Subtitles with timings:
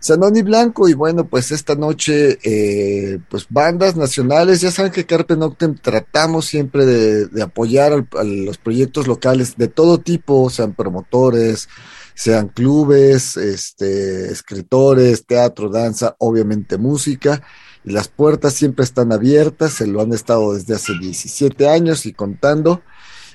[0.00, 5.36] Sanoni Blanco y bueno, pues esta noche, eh, pues bandas nacionales, ya saben que Carpe
[5.36, 11.68] Noctem tratamos siempre de, apoyar a los proyectos locales de todo tipo, sean promotores,
[12.14, 17.42] sean clubes, este, escritores, teatro, danza, obviamente música,
[17.84, 22.14] y las puertas siempre están abiertas, se lo han estado desde hace 17 años y
[22.14, 22.82] contando.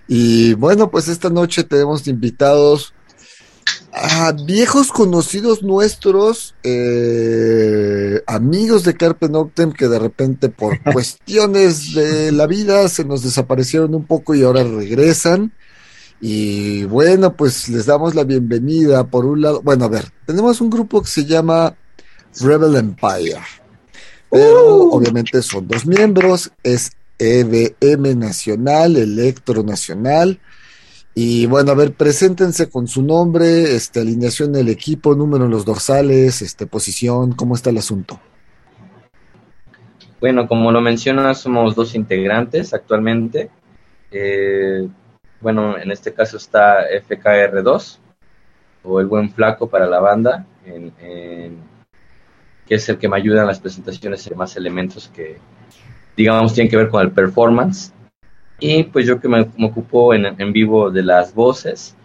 [0.08, 2.94] Y bueno, pues esta noche tenemos invitados
[3.96, 12.32] a viejos conocidos nuestros, eh, amigos de Carpe Noctem que de repente por cuestiones de
[12.34, 15.54] la vida se nos desaparecieron un poco y ahora regresan.
[16.20, 19.62] Y bueno, pues les damos la bienvenida por un lado.
[19.62, 21.76] Bueno, a ver, tenemos un grupo que se llama
[22.40, 23.42] Rebel Empire,
[24.30, 24.96] pero uh.
[24.96, 30.40] obviamente son dos miembros, es EBM Nacional, Electro Nacional
[31.18, 35.64] y bueno, a ver, preséntense con su nombre, este, alineación del equipo, número en los
[35.64, 38.20] dorsales, este, posición, ¿cómo está el asunto?
[40.20, 43.50] Bueno, como lo menciona, somos dos integrantes actualmente.
[44.12, 44.90] Eh,
[45.40, 47.98] bueno, en este caso está FKR2,
[48.84, 53.62] o el buen flaco para la banda, que es el que me ayuda en las
[53.62, 55.38] presentaciones de más elementos que,
[56.18, 57.95] digamos, tienen que ver con el performance
[58.60, 61.96] y pues yo que me, ocupo en, en, vivo de las voces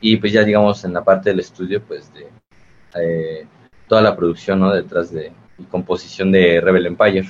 [0.00, 2.26] y pues ya digamos en la parte del estudio pues de
[3.00, 3.46] eh,
[3.88, 4.72] toda la producción ¿no?
[4.72, 7.28] detrás de y composición de Rebel Empire.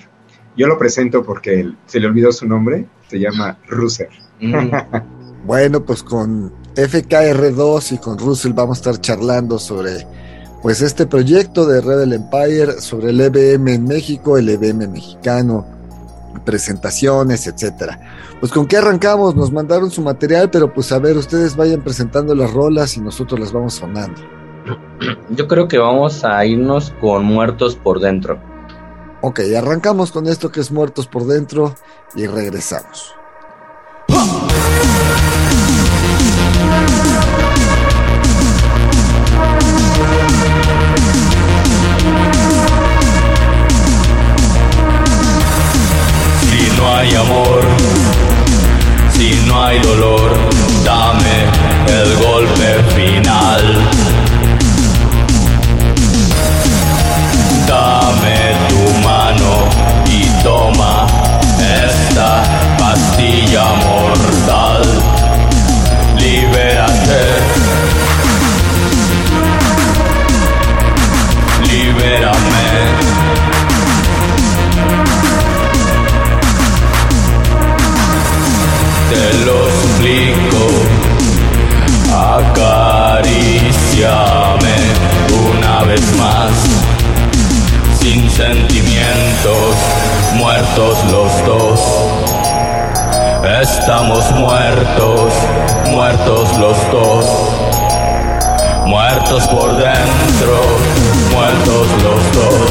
[0.57, 4.11] Yo lo presento porque se le olvidó su nombre, se llama Russer.
[4.41, 4.71] Mm.
[5.47, 10.07] bueno, pues con FKR2 y con Russell vamos a estar charlando sobre
[10.63, 15.67] pues este proyecto de Rebel Empire, sobre el EBM en México, el EBM mexicano,
[16.45, 17.99] presentaciones, etcétera.
[18.41, 22.35] Pues con qué arrancamos, nos mandaron su material, pero pues a ver, ustedes vayan presentando
[22.35, 24.21] las rolas y nosotros las vamos sonando.
[25.31, 28.39] Yo creo que vamos a irnos con Muertos por Dentro.
[29.21, 31.75] Ok, arrancamos con esto que es Muertos por Dentro
[32.15, 33.15] y regresamos.
[47.03, 47.61] Hay amor,
[49.13, 50.39] si no hay dolor,
[50.85, 51.37] dame
[51.89, 53.89] el golpe final.
[57.67, 58.37] Dame
[58.69, 59.53] tu mano
[60.07, 61.09] y toma
[61.59, 62.45] esta
[62.79, 64.83] pastilla mortal.
[66.19, 67.23] Libérate.
[71.69, 73.22] Libérame.
[79.33, 80.63] Te lo suplico.
[82.39, 83.29] Acariciame
[85.51, 86.53] una vez más,
[88.01, 89.77] sin sentimientos,
[90.35, 91.81] muertos los dos.
[93.63, 95.33] Estamos muertos,
[95.91, 97.27] muertos los dos.
[98.87, 100.61] Muertos por dentro,
[101.33, 102.71] muertos los dos.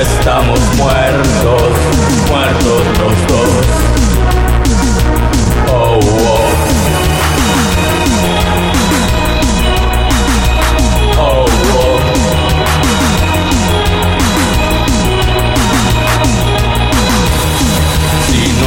[0.00, 1.62] Estamos muertos,
[2.30, 3.91] muertos los dos.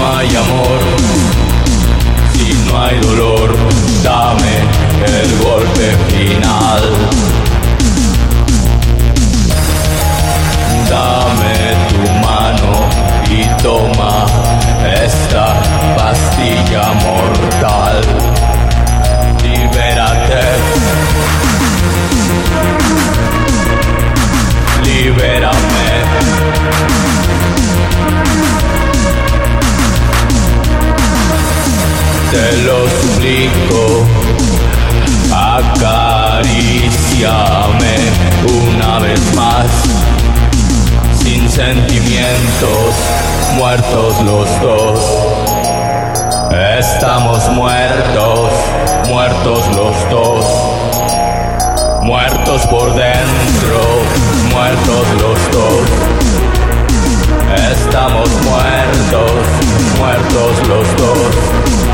[0.06, 0.80] No hay amor,
[2.34, 3.56] si no hay dolor,
[4.04, 4.56] dame
[5.06, 6.84] el golpe final.
[10.90, 11.56] Dame
[11.90, 12.74] tu mano
[13.32, 14.16] y toma
[15.04, 15.46] esta
[15.98, 17.98] pastilla mortal.
[19.44, 20.44] Libérate.
[24.84, 25.88] Libérame.
[32.36, 34.06] Te lo suplico,
[35.34, 36.44] acaríciame
[38.76, 39.68] una vez más,
[41.18, 42.94] sin sentimientos,
[43.56, 45.00] muertos los dos.
[46.78, 48.52] Estamos muertos,
[49.08, 50.46] muertos los dos,
[52.02, 53.80] muertos por dentro,
[54.52, 55.88] muertos los dos.
[57.72, 59.32] Estamos muertos,
[59.98, 61.85] muertos los dos.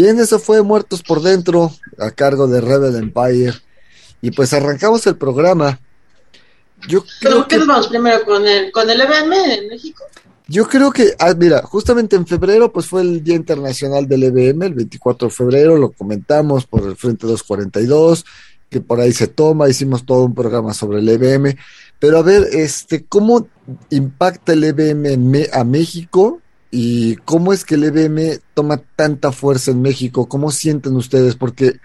[0.00, 3.52] Bien, eso fue Muertos por Dentro, a cargo de Rebel Empire.
[4.22, 5.78] Y pues arrancamos el programa.
[6.88, 10.02] Yo creo ¿Pero qué que, vamos primero con el, con el EBM en México?
[10.48, 14.62] yo creo que, ah, mira, justamente en febrero pues fue el Día Internacional del EBM,
[14.62, 18.24] el 24 de febrero, lo comentamos por el Frente 242,
[18.70, 21.58] que por ahí se toma, hicimos todo un programa sobre el EBM.
[21.98, 23.48] Pero a ver, este, ¿cómo
[23.90, 26.40] impacta el EBM a México?
[26.70, 30.28] ¿Y cómo es que el EBM toma tanta fuerza en México?
[30.28, 31.34] ¿Cómo sienten ustedes?
[31.34, 31.80] Porque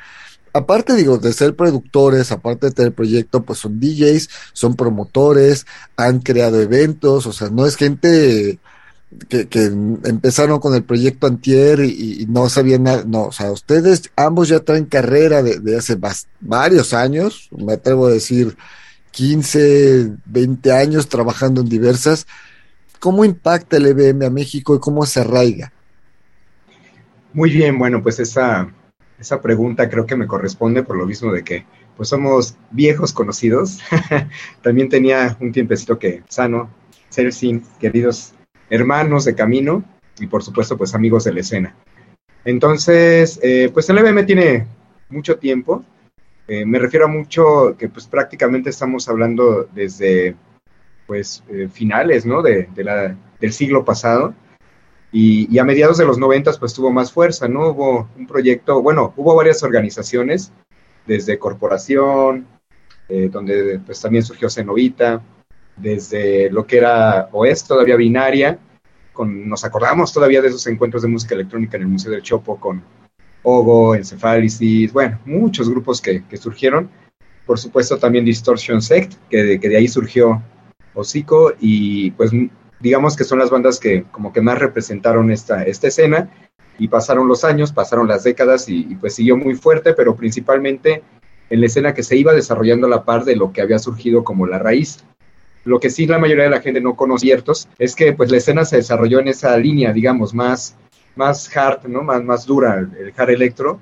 [0.53, 5.65] aparte, digo, de ser productores, aparte de tener proyecto, pues son DJs, son promotores,
[5.97, 8.59] han creado eventos, o sea, no es gente
[9.29, 9.47] que,
[10.03, 14.59] empezaron con el proyecto Antier y, no sabían nada, no, o sea, ustedes ambos ya
[14.59, 15.97] traen carrera de, hace
[16.39, 18.55] varios años, me atrevo a decir
[19.11, 22.27] 15, 20 años trabajando en diversas.
[22.99, 25.71] ¿Cómo impacta el EBM a México y cómo se arraiga?
[27.33, 28.73] Muy bien, bueno, pues esa,
[29.19, 31.65] esa pregunta creo que me corresponde por lo mismo de que
[31.97, 33.79] pues somos viejos conocidos.
[34.61, 36.69] También tenía un tiempecito que sano,
[37.09, 38.33] Celsin, queridos
[38.69, 39.83] hermanos de camino
[40.19, 41.75] y por supuesto pues amigos de la escena.
[42.43, 44.67] Entonces, eh, pues el EBM tiene
[45.09, 45.83] mucho tiempo.
[46.47, 50.35] Eh, me refiero a mucho que pues prácticamente estamos hablando desde
[51.05, 52.41] pues eh, finales, ¿no?
[52.41, 52.67] De,
[53.39, 54.33] del siglo pasado.
[55.11, 57.69] Y, a mediados de los noventas pues tuvo más fuerza, ¿no?
[57.69, 60.51] Hubo un proyecto, bueno, hubo varias organizaciones,
[61.05, 62.47] desde Corporación,
[63.07, 65.21] eh, donde pues también surgió Cenovita,
[65.77, 68.59] desde lo que era OES, todavía binaria,
[69.13, 72.59] con, nos acordamos todavía de esos encuentros de música electrónica en el Museo del Chopo
[72.59, 72.83] con
[73.43, 76.89] Ogo, Encefálisis, bueno, muchos grupos que, que surgieron.
[77.45, 80.41] Por supuesto también Distortion Sect, que de, que de ahí surgió
[80.95, 82.31] Hocico, y pues
[82.79, 86.29] digamos que son las bandas que como que más representaron esta, esta escena
[86.77, 91.03] y pasaron los años, pasaron las décadas y, pues siguió muy fuerte, pero principalmente
[91.49, 94.23] en la escena que se iba desarrollando a la par de lo que había surgido
[94.23, 95.03] como la raíz.
[95.63, 98.37] Lo que sí la mayoría de la gente no conoce ciertos es que pues la
[98.37, 100.75] escena se desarrolló en esa línea, digamos, más,
[101.15, 102.03] más hard, ¿no?
[102.03, 103.79] Más, más dura, el hard electro.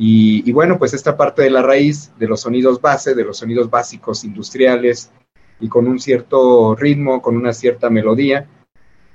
[0.00, 3.68] Y bueno, pues esta parte de la raíz, de los sonidos base, de los sonidos
[3.68, 5.10] básicos industriales,
[5.60, 8.46] y con un cierto ritmo, con una cierta melodía,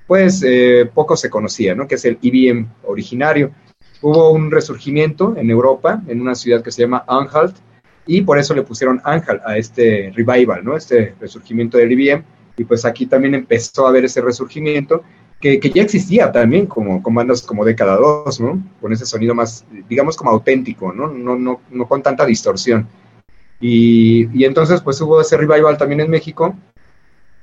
[0.07, 1.87] pues eh, poco se conocía, ¿no?
[1.87, 3.51] Que es el IBM originario.
[4.01, 7.55] Hubo un resurgimiento en Europa, en una ciudad que se llama Anhalt,
[8.05, 10.75] y por eso le pusieron Anhalt a este revival, ¿no?
[10.75, 12.23] Este resurgimiento del IBM,
[12.57, 15.03] y pues aquí también empezó a haber ese resurgimiento,
[15.39, 18.63] que, que ya existía también como, con bandas como Década 2, ¿no?
[18.79, 21.07] Con ese sonido más, digamos, como auténtico, ¿no?
[21.07, 22.87] No, no, no con tanta distorsión.
[23.65, 26.53] Y, y, entonces pues hubo ese revival también en México,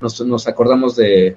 [0.03, 1.35] nos, nos acordamos de,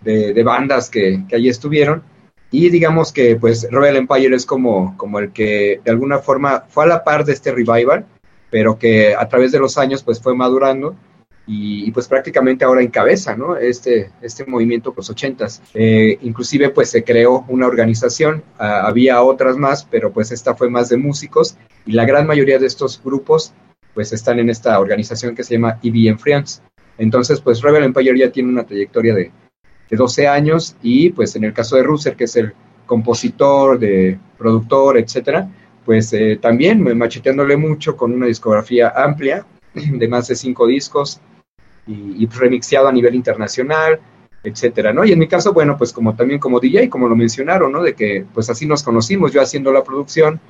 [0.00, 2.02] de, de, bandas que, que allí estuvieron
[2.50, 6.82] y digamos que pues Rebel Empire es como, como el que de alguna forma fue
[6.82, 8.04] a la par de este revival,
[8.50, 10.96] pero que a través de los años pues fue madurando
[11.46, 13.56] y, y pues prácticamente ahora encabeza ¿no?
[13.56, 15.62] este, este movimiento los ochentas.
[15.74, 20.68] Eh, inclusive pues se creó una organización, uh, había otras más, pero pues esta fue
[20.68, 21.56] más de músicos
[21.86, 23.54] y la gran mayoría de estos grupos
[23.94, 26.62] pues están en esta organización que se llama EBM Friends.
[26.98, 29.30] Entonces, pues Rebel Empire ya tiene una trayectoria de,
[29.90, 32.52] de 12 años y pues en el caso de Ruser, que es el
[32.86, 35.48] compositor, de productor, etcétera,
[35.84, 41.20] pues eh, también macheteándole mucho con una discografía amplia de más de cinco discos
[41.86, 44.00] y, y remixeado a nivel internacional,
[44.44, 45.04] etcétera, ¿no?
[45.04, 47.82] Y en mi caso, bueno, pues como también como DJ, como lo mencionaron, ¿no?
[47.82, 50.40] De que pues así nos conocimos, yo haciendo la producción,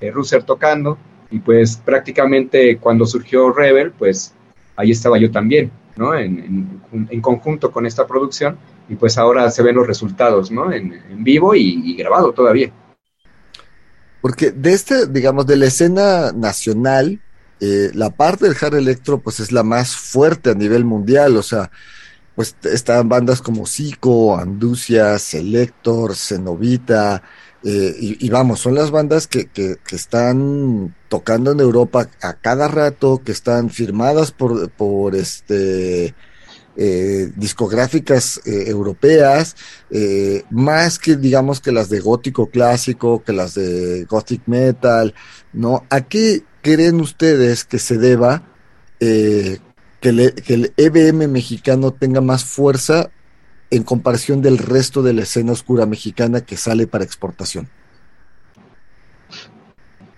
[0.00, 0.98] eh, Ruser tocando,
[1.34, 4.32] Y pues prácticamente cuando surgió Rebel, pues
[4.76, 6.14] ahí estaba yo también, ¿no?
[6.14, 8.56] En, en, conjunto con esta producción
[8.88, 10.72] y pues ahora se ven los resultados, ¿no?
[10.72, 12.70] En, vivo y, grabado todavía.
[14.22, 17.20] Porque de este, digamos, de la escena nacional,
[17.58, 21.42] eh, la parte del hard electro pues es la más fuerte a nivel mundial, o
[21.42, 21.68] sea,
[22.36, 27.24] pues están bandas como Zico, Anducia, Selector, Cenovita,
[27.66, 33.22] eh, y, vamos, son las bandas que, que, están tocando en Europa a cada rato,
[33.24, 36.14] que están firmadas por, por este
[36.76, 39.56] eh, discográficas eh, europeas,
[40.50, 45.14] más que digamos que las de gótico clásico, que las de gothic metal,
[45.54, 45.86] ¿no?
[45.88, 48.42] ¿A qué creen ustedes que se deba
[48.98, 49.60] que,
[50.02, 53.10] que el EBM mexicano tenga más fuerza
[53.76, 57.68] en comparación del resto de la escena oscura mexicana que sale para exportación?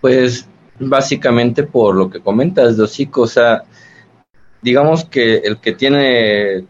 [0.01, 0.47] Pues
[0.79, 3.65] básicamente por lo que comentas, Dosico, o sea,
[4.63, 6.67] digamos que el que tiene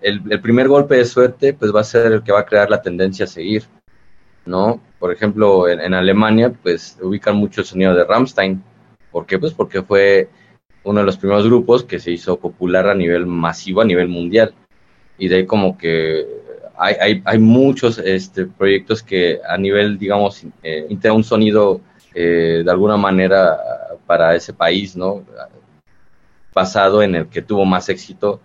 [0.00, 2.82] el, primer golpe de suerte, pues va a ser el que va a crear la
[2.82, 3.64] tendencia a seguir,
[4.44, 4.80] ¿no?
[4.98, 8.62] Por ejemplo, en, Alemania, pues ubican mucho el sonido de Rammstein.
[9.10, 9.38] ¿Por qué?
[9.38, 10.28] Pues porque fue
[10.84, 14.54] uno de los primeros grupos que se hizo popular a nivel masivo, a nivel mundial
[15.18, 16.26] y de ahí como que
[16.78, 21.80] hay, hay, hay muchos este, proyectos que a nivel, digamos, eh, un sonido
[22.14, 23.58] eh, de alguna manera
[24.06, 25.24] para ese país, ¿no?
[26.54, 28.40] Basado en el que tuvo más éxito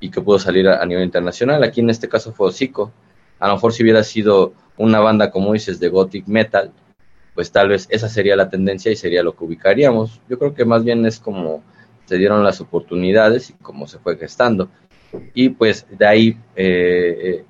[0.00, 1.62] y que pudo salir a, nivel internacional.
[1.64, 2.92] Aquí en este caso fue Osico.
[3.38, 6.72] A lo mejor si hubiera sido una banda, como dices, de gothic metal,
[7.34, 10.20] pues tal vez esa sería la tendencia y sería lo que ubicaríamos.
[10.28, 11.62] Yo creo que más bien es como
[12.06, 14.70] se dieron las oportunidades y cómo se fue gestando
[15.34, 17.44] y pues de ahí eh,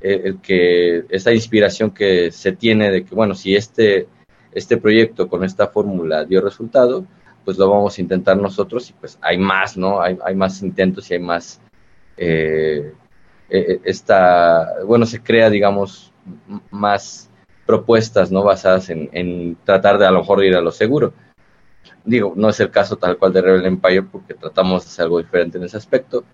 [0.00, 4.08] eh, que esa inspiración que se tiene de que, bueno, si este,
[4.52, 7.06] este proyecto con esta fórmula dio resultado,
[7.44, 10.00] pues lo vamos a intentar nosotros y pues hay más, ¿no?
[10.00, 11.60] Hay, hay más intentos y hay más,
[12.16, 12.92] eh,
[13.48, 16.12] esta, bueno, se crea, digamos,
[16.70, 17.30] más
[17.66, 18.42] propuestas, ¿no?
[18.42, 21.12] Basadas en, en, tratar de a lo mejor ir a lo seguro.
[22.04, 25.18] Digo, no es el caso tal cual de Rebel Empire porque tratamos de hacer algo
[25.18, 26.24] diferente en ese aspecto,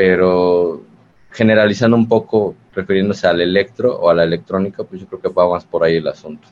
[0.00, 0.80] pero
[1.30, 5.46] generalizando un poco, refiriéndose al electro o a la electrónica, pues yo creo que va
[5.46, 6.48] más por ahí el asunto.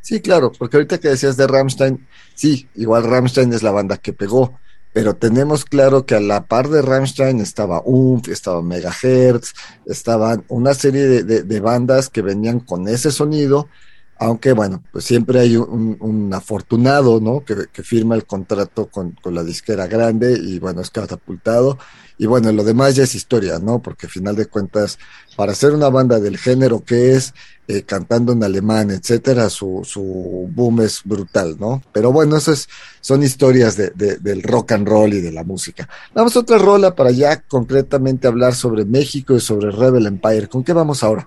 [0.00, 4.14] Sí, claro, porque ahorita que decías de Rammstein, sí, igual Rammstein es la banda que
[4.14, 4.58] pegó,
[4.94, 9.52] pero tenemos claro que a la par de Rammstein estaba UMF, estaba Megahertz,
[9.84, 13.68] estaban una serie de, bandas que venían con ese sonido,
[14.16, 17.44] aunque bueno, pues siempre hay un, afortunado, ¿no?
[17.44, 21.78] Que, firma el contrato con, con, la disquera grande y bueno, es catapultado
[22.20, 23.80] y bueno, lo demás ya es historia, ¿no?
[23.80, 24.98] Porque al final de cuentas,
[25.36, 27.32] para ser una banda del género que es,
[27.66, 31.82] eh, cantando en alemán, etcétera, su, su boom es brutal, ¿no?
[31.94, 32.68] Pero bueno, esas
[33.00, 33.88] son historias de,
[34.20, 35.88] del rock and roll y de la música.
[36.12, 40.46] Vamos a otra rola para ya concretamente hablar sobre México y sobre Rebel Empire.
[40.46, 41.26] ¿Con qué vamos ahora?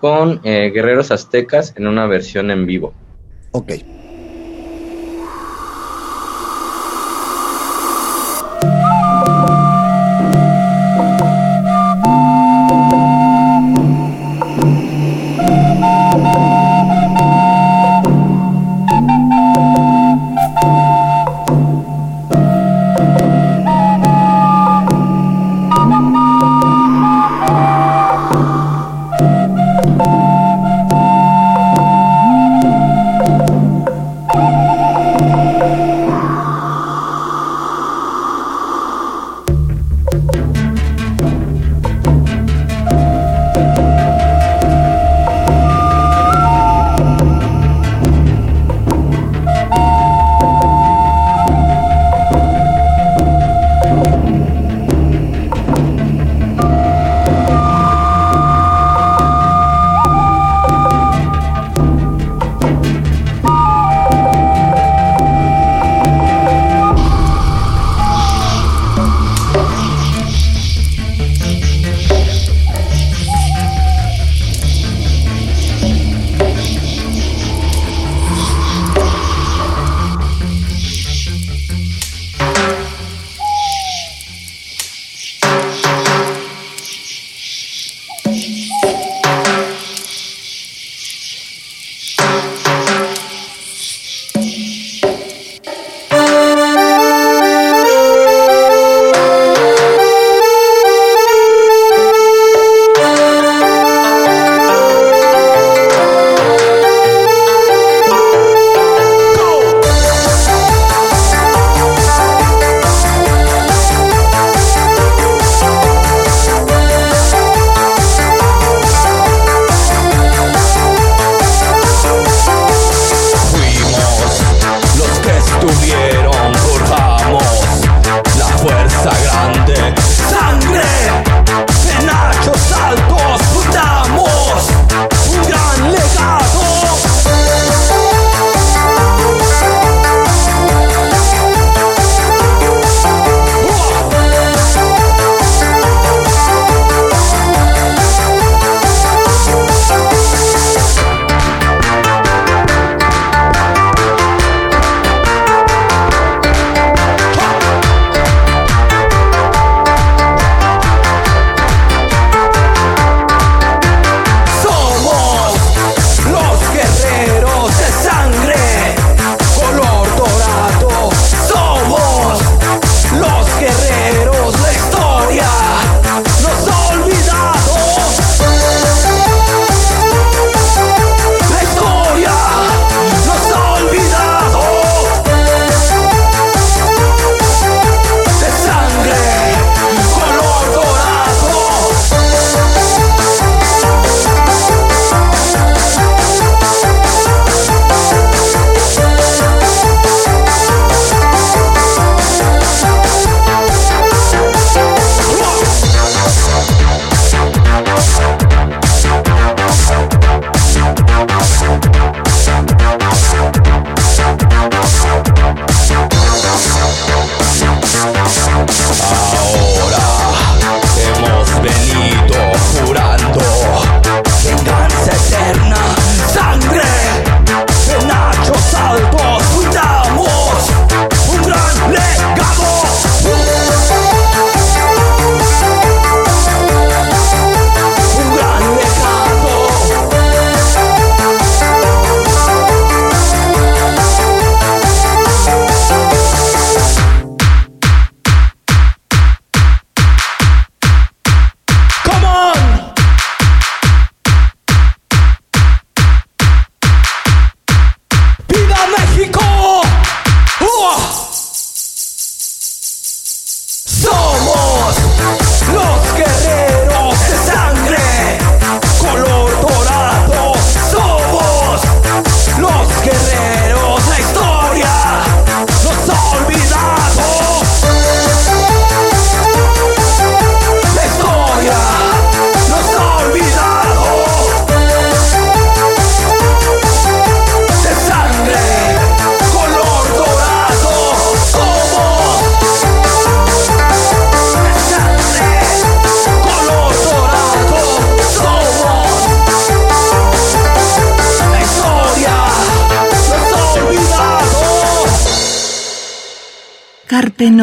[0.00, 2.92] Con eh, Guerreros Aztecas en una versión en vivo.
[3.52, 3.70] Ok.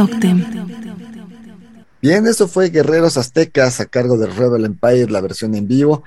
[0.01, 0.43] Noctem.
[2.01, 6.03] Bien, eso fue Guerreros Aztecas a cargo de Rebel Empire, la versión en vivo.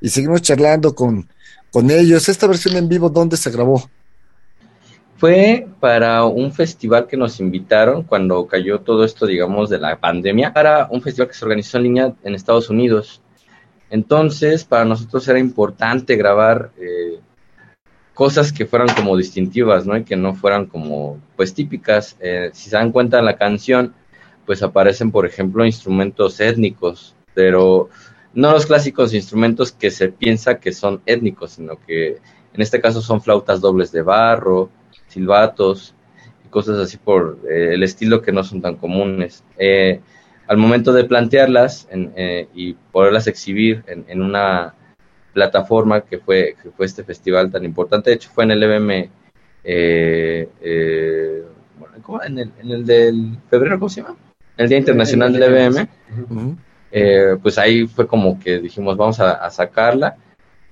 [0.00, 1.28] Y seguimos charlando con,
[1.70, 2.30] con ellos.
[2.30, 3.90] ¿Esta versión en vivo dónde se grabó?
[5.18, 10.54] Fue para un festival que nos invitaron cuando cayó todo esto, digamos, de la pandemia,
[10.54, 13.20] para un festival que se organizó en línea en Estados Unidos.
[13.90, 17.20] Entonces, para nosotros era importante grabar eh,
[18.14, 19.96] cosas que fueran como distintivas, ¿no?
[19.96, 22.16] Y que no fueran como, pues, típicas.
[22.20, 23.94] Eh, si se dan cuenta en la canción,
[24.46, 27.88] pues aparecen, por ejemplo, instrumentos étnicos, pero
[28.34, 32.18] no los clásicos instrumentos que se piensa que son étnicos, sino que
[32.52, 34.70] en este caso son flautas dobles de barro,
[35.08, 35.94] silbatos
[36.44, 39.44] y cosas así por eh, el estilo que no son tan comunes.
[39.58, 40.00] Eh,
[40.46, 44.74] al momento de plantearlas eh, y poderlas exhibir en, una
[45.34, 49.10] plataforma que fue, que fue este festival tan importante, de hecho fue en el EBM,
[52.24, 54.16] en, el, en el del febrero, ¿cómo se llama?
[54.56, 55.88] El Día Internacional del EBM.
[57.42, 60.16] pues ahí fue como que dijimos vamos a, sacarla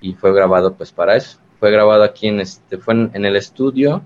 [0.01, 1.37] y fue grabado pues para eso.
[1.59, 4.03] Fue grabado aquí en este, fue en el estudio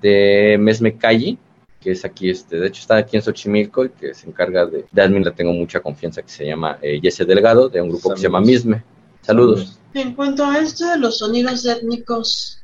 [0.00, 1.38] de Mesme Calle,
[1.80, 4.84] que es aquí, este, de hecho está aquí en Xochimilco y que se encarga de,
[4.90, 8.10] de admin, le tengo mucha confianza, que se llama eh, Jesse Delgado, de un grupo
[8.10, 8.82] que se llama Misme.
[9.22, 9.78] Saludos.
[9.94, 12.62] En cuanto a esto de los sonidos étnicos,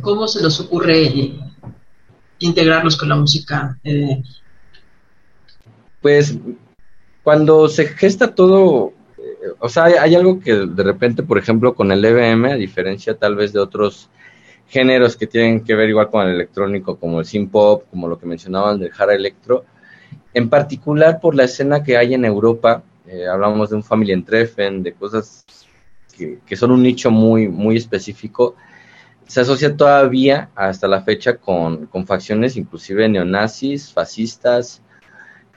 [0.00, 1.34] ¿cómo se les ocurre
[2.38, 3.78] integrarlos con la música?
[3.82, 4.22] Eh,
[6.00, 6.38] pues
[7.22, 11.74] cuando se gesta todo, eh, o sea, hay, hay, algo que de repente, por ejemplo,
[11.74, 14.08] con el EBM, a diferencia tal vez de otros
[14.68, 18.18] géneros que tienen que ver igual con el electrónico, como el synth pop, como lo
[18.18, 19.64] que mencionaban del hard electro,
[20.34, 24.82] en particular por la escena que hay en Europa, eh, hablamos de un family Treffen,
[24.82, 25.44] de cosas
[26.16, 28.56] que, son un nicho muy, muy específico,
[29.26, 34.82] se asocia todavía hasta la fecha con, con facciones inclusive neonazis, fascistas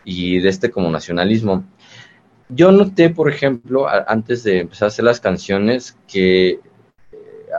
[0.03, 1.65] y de este como nacionalismo.
[2.49, 6.59] Yo noté, por ejemplo, antes de empezar a hacer las canciones, que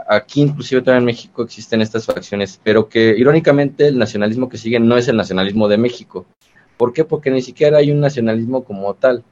[0.08, 4.88] aquí inclusive también en México existen estas facciones, pero que irónicamente el nacionalismo que siguen
[4.88, 6.26] no es el nacionalismo de México.
[6.76, 7.04] ¿Por qué?
[7.04, 9.24] Porque ni siquiera hay un nacionalismo como tal,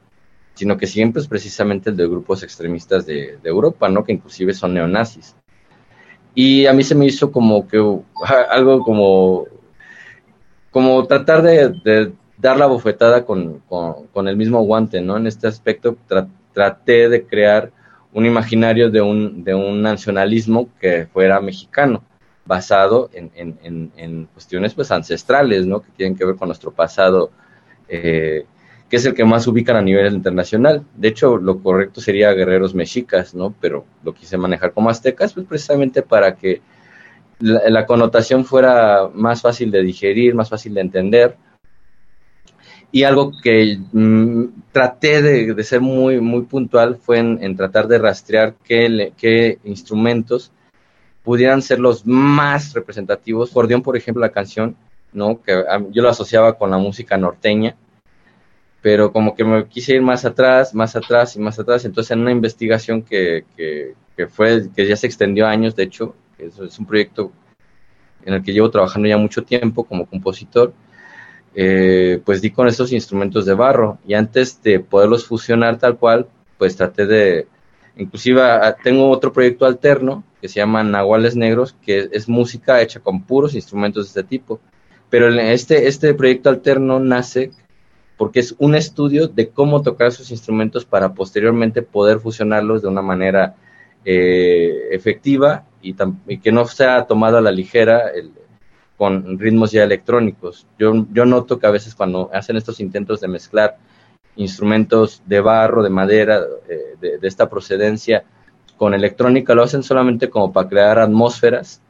[0.59, 4.03] sino que siempre es precisamente el de grupos extremistas de, Europa, ¿no?
[4.03, 5.33] Que inclusive son neonazis.
[6.35, 7.77] Y a mí se me hizo como que
[8.49, 9.45] algo como,
[10.69, 13.63] como tratar de, dar la bofetada con,
[14.27, 15.15] el mismo guante, ¿no?
[15.15, 15.95] En este aspecto
[16.51, 17.71] traté de crear
[18.11, 22.03] un imaginario de un, de un nacionalismo que fuera mexicano,
[22.45, 25.81] basado en, en, en, cuestiones pues ancestrales, ¿no?
[25.81, 27.31] Que tienen que ver con nuestro pasado,
[27.87, 28.45] eh,
[28.89, 30.83] que es el que más ubican a nivel internacional.
[30.95, 33.53] De hecho, lo correcto sería guerreros mexicas, ¿no?
[33.61, 36.61] Pero lo quise manejar como aztecas, pues precisamente para que
[37.39, 41.37] la, connotación fuera más fácil de digerir, más fácil de entender,
[42.91, 48.55] y algo que mm, traté de, ser muy, muy puntual fue en, tratar de rastrear
[48.63, 50.51] qué, qué, instrumentos
[51.23, 53.51] pudieran ser los más representativos.
[53.51, 54.75] Cordión, por ejemplo, la canción,
[55.13, 55.41] ¿no?
[55.43, 57.75] que yo lo asociaba con la música norteña,
[58.81, 61.85] pero como que me quise ir más atrás, más atrás y más atrás.
[61.85, 66.15] Entonces, en una investigación que, que, que fue, que ya se extendió años, de hecho,
[66.37, 67.31] es, es un proyecto
[68.25, 70.73] en el que llevo trabajando ya mucho tiempo como compositor,
[71.55, 76.27] eh, pues di con estos instrumentos de barro y antes de poderlos fusionar tal cual,
[76.57, 77.47] pues traté de,
[77.97, 78.41] inclusive
[78.83, 83.55] tengo otro proyecto alterno que se llama Nahuales Negros, que es música hecha con puros
[83.55, 84.59] instrumentos de este tipo.
[85.09, 87.51] Pero este, este proyecto alterno nace
[88.19, 93.01] porque es un estudio de cómo tocar esos instrumentos para posteriormente poder fusionarlos de una
[93.01, 93.55] manera
[94.03, 95.95] eh, efectiva y,
[96.39, 98.33] que no sea tomado a la ligera el,
[98.97, 100.67] con ritmos ya electrónicos.
[100.77, 100.93] Yo,
[101.25, 103.77] noto que a veces cuando hacen estos intentos de mezclar
[104.35, 108.25] instrumentos de barro, de madera, eh, de, esta procedencia
[108.75, 111.81] con electrónica, lo hacen solamente como para crear atmósferas.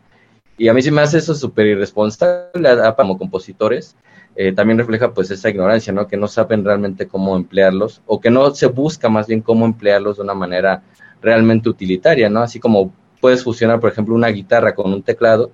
[0.60, 3.96] Y a mí sí me hace eso súper irresponsable como compositores.
[4.36, 6.08] Eh, también refleja pues esa ignorancia, ¿no?
[6.08, 10.18] Que no saben realmente cómo emplearlos o que no se busca más bien cómo emplearlos
[10.18, 10.84] de una manera
[11.22, 12.42] realmente utilitaria, ¿no?
[12.42, 15.52] Así como puedes fusionar, por ejemplo, una guitarra con un teclado,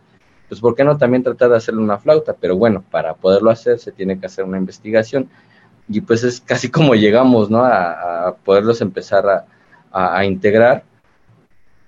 [0.48, 2.36] pues ¿por qué no también tratar de hacerle una flauta?
[2.40, 5.30] Pero bueno, para poderlo hacer se tiene que hacer una investigación
[5.88, 7.64] y pues es casi como llegamos, ¿no?
[7.64, 9.46] A, poderlos empezar
[9.92, 10.84] a, integrar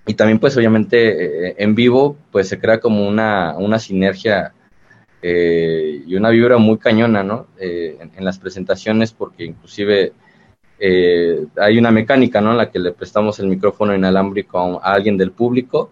[0.06, 4.54] y también pues obviamente eh, en vivo pues se crea como una, una sinergia
[5.22, 7.46] eh, y una vibra muy cañona, ¿no?
[7.58, 10.12] Eh, en, las presentaciones porque inclusive
[10.80, 12.52] hay una mecánica, ¿no?
[12.52, 15.90] En la que le prestamos el micrófono inalámbrico a alguien del público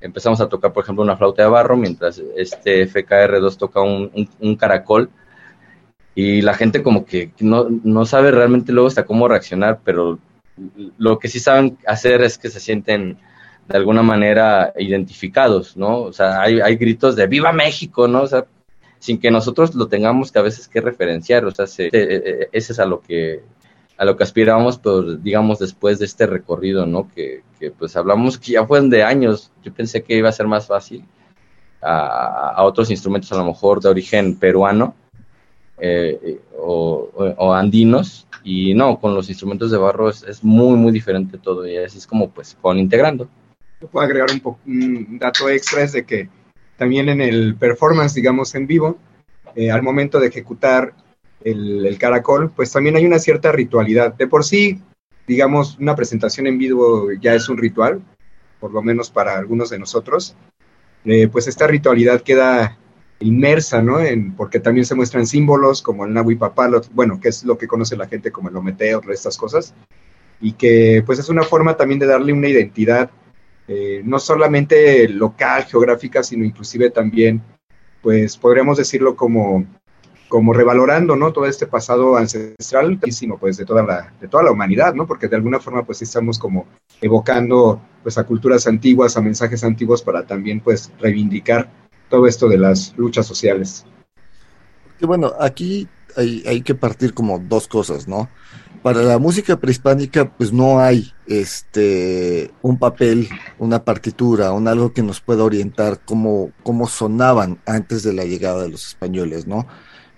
[0.00, 4.56] empezamos a tocar, por ejemplo, una flauta de barro, mientras este FKR2 toca un, un,
[4.56, 5.10] caracol.
[6.14, 10.18] Y la gente como que no, no sabe realmente luego hasta cómo reaccionar, pero
[10.98, 13.18] lo que sí saben hacer es que se sienten
[13.68, 16.00] de alguna manera identificados, ¿no?
[16.02, 18.22] O sea, hay, hay gritos de ¡Viva México!, ¿no?
[18.22, 18.46] O sea,
[18.98, 22.72] sin que nosotros lo tengamos que a veces que referenciar, o sea, eh, eh, ese
[22.72, 23.42] es a lo que
[23.98, 27.10] a lo que aspirábamos, pues digamos después de este recorrido, ¿no?
[27.14, 30.46] Que, que pues hablamos que ya fueron de años, yo pensé que iba a ser
[30.46, 31.04] más fácil
[31.82, 34.94] a, a otros instrumentos a lo mejor de origen peruano
[35.80, 40.90] eh, o, o, andinos, y no, con los instrumentos de barro es, es, muy, muy
[40.92, 43.28] diferente todo, y así es como pues con integrando.
[43.80, 46.28] Puedo agregar un, un dato extra, es de que
[46.76, 48.98] también en el performance, digamos, en vivo,
[49.54, 50.94] eh, al momento de ejecutar
[51.42, 54.14] el, caracol, pues también hay una cierta ritualidad.
[54.14, 54.80] De por sí,
[55.26, 58.00] digamos, una presentación en vivo ya es un ritual,
[58.60, 60.36] por lo menos para algunos de nosotros.
[61.04, 62.78] Eh, pues esta ritualidad queda
[63.20, 64.00] inmersa, ¿no?
[64.00, 66.38] En, porque también se muestran símbolos como el Nahui
[66.92, 69.74] bueno, que es lo que conoce la gente como el Ometeo, estas cosas,
[70.40, 73.10] y que pues es una forma también de darle una identidad
[73.68, 77.42] eh, no solamente local, geográfica, sino inclusive también,
[78.00, 79.66] pues podríamos decirlo como,
[80.28, 81.32] como revalorando, ¿no?
[81.34, 85.06] Todo este pasado ancestral, pues de toda la, de toda la humanidad, ¿no?
[85.06, 86.66] Porque de alguna forma, pues estamos como
[87.02, 91.70] evocando, pues a culturas antiguas, a mensajes antiguos para también, pues, reivindicar
[92.08, 93.84] todo esto de las luchas sociales.
[94.98, 98.30] Y bueno, aquí hay, hay que partir como dos cosas, ¿no?
[98.82, 105.02] Para la música prehispánica, pues no hay este un papel, una partitura, un algo que
[105.02, 109.66] nos pueda orientar cómo, cómo sonaban antes de la llegada de los españoles, ¿no?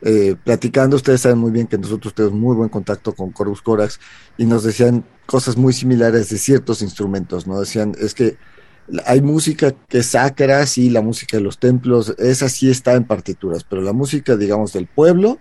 [0.02, 4.00] Eh, platicando, ustedes saben muy bien que nosotros tenemos muy buen contacto con Corvus Corax
[4.38, 7.60] y nos decían cosas muy similares de ciertos instrumentos, ¿no?
[7.60, 8.38] Decían, es que
[9.06, 13.04] hay música que es sacra, sí, la música de los templos, esa sí está en
[13.04, 15.38] partituras, pero la música, digamos, del pueblo,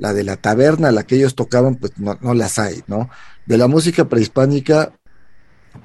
[0.00, 3.08] la de la taberna, la que ellos tocaban, pues no, no las hay, ¿no?
[3.46, 4.92] De la música prehispánica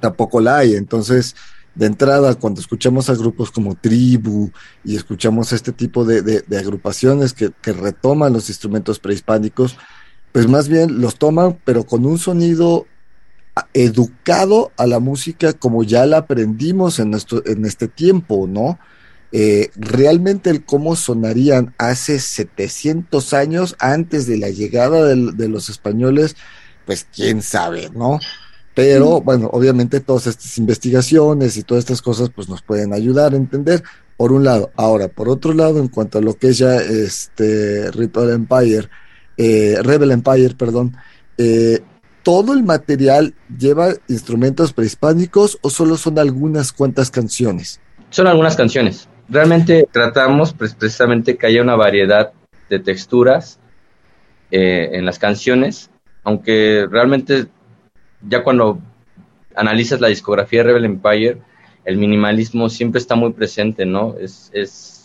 [0.00, 1.36] tampoco la hay, entonces
[1.76, 4.50] de entrada, cuando escuchamos a grupos como Tribu
[4.82, 9.76] y escuchamos este tipo de, de, agrupaciones que, que, retoman los instrumentos prehispánicos,
[10.32, 12.86] pues más bien los toman, pero con un sonido
[13.74, 18.78] educado a la música como ya la aprendimos en, nuestro, en este tiempo, ¿no?
[19.38, 26.36] Eh, realmente el cómo sonarían hace 700 años antes de la llegada de, los españoles,
[26.86, 28.18] pues quién sabe, ¿no?
[28.74, 33.36] Pero bueno, obviamente todas estas investigaciones y todas estas cosas pues nos pueden ayudar a
[33.36, 33.82] entender,
[34.16, 34.70] por un lado.
[34.74, 38.88] Ahora, por otro lado, en cuanto a lo que es ya este Ritual Empire,
[39.36, 40.96] eh, Rebel Empire, perdón,
[41.36, 41.80] eh,
[42.22, 47.80] ¿todo el material lleva instrumentos prehispánicos o solo son algunas cuantas canciones?
[48.08, 52.32] Son algunas canciones realmente tratamos pues, precisamente que haya una variedad
[52.68, 53.58] de texturas
[54.50, 55.90] eh, en las canciones,
[56.24, 57.46] aunque realmente
[58.26, 58.80] ya cuando
[59.54, 61.38] analizas la discografía de Rebel Empire,
[61.84, 64.16] el minimalismo siempre está muy presente, ¿no?
[64.18, 64.50] Es,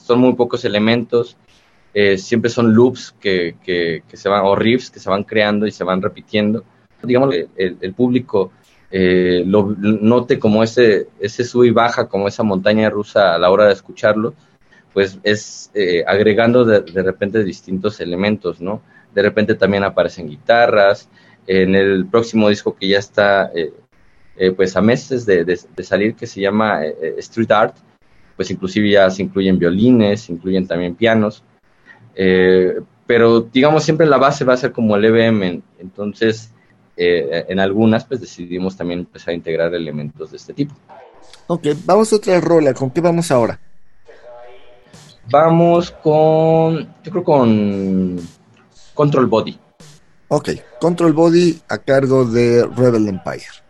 [0.04, 1.38] son muy pocos elementos,
[1.94, 5.72] eh, siempre son loops que, que, se van, o riffs que se van creando y
[5.72, 6.64] se van repitiendo.
[7.04, 8.52] Digamos, el, el público
[8.92, 13.50] eh, lo note como ese, ese sube y baja, como esa montaña rusa a la
[13.50, 14.34] hora de escucharlo,
[14.94, 18.82] pues es eh, agregando de, repente distintos elementos, ¿no?
[19.16, 21.10] De repente también aparecen guitarras,
[21.48, 26.42] en el próximo disco que ya está eh, pues a meses de, salir, que se
[26.42, 26.84] llama
[27.18, 27.78] Street Art,
[28.36, 31.44] pues inclusive ya se incluyen violines, se incluyen también pianos,
[33.08, 36.54] pero digamos siempre la base va a ser como el EBM, entonces
[37.04, 40.76] eh, en algunas pues decidimos también empezar a integrar elementos de este tipo.
[41.48, 43.60] Ok, vamos a otra rola, ¿con qué vamos ahora?
[45.30, 48.20] Vamos con, yo creo con
[48.94, 49.58] Control Body.
[50.28, 53.62] Ok, Control Body a cargo de Rebel Empire.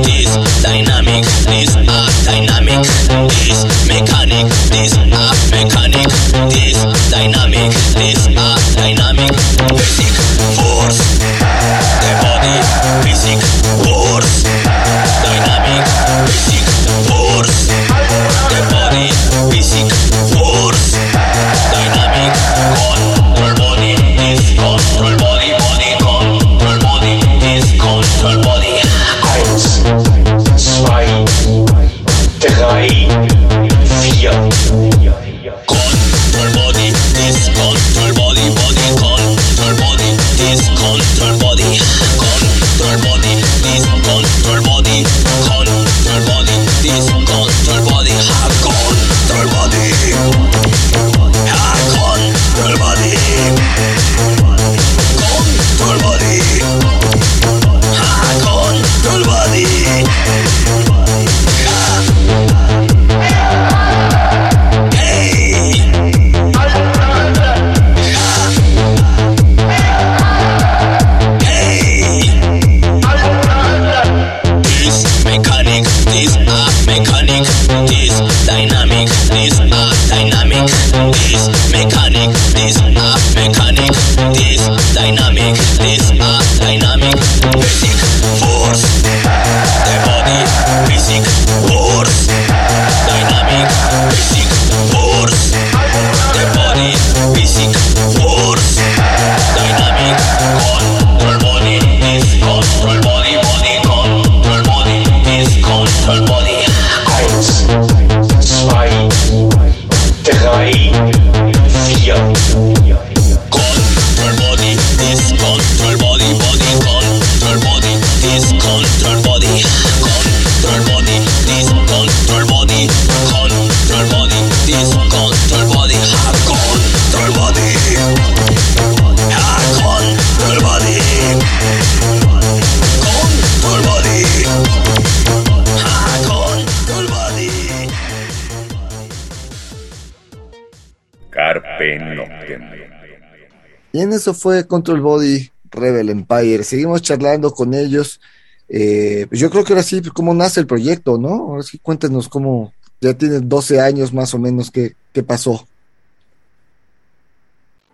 [144.09, 146.63] Y en eso fue Control Body Rebel Empire.
[146.63, 148.19] Seguimos charlando con ellos.
[148.67, 151.29] Eh, pues yo creo que ahora sí, pues, cómo nace el proyecto, ¿no?
[151.29, 155.65] Ahora sí, cuéntenos cómo, ya tienes 12 años más o menos, ¿qué, qué pasó?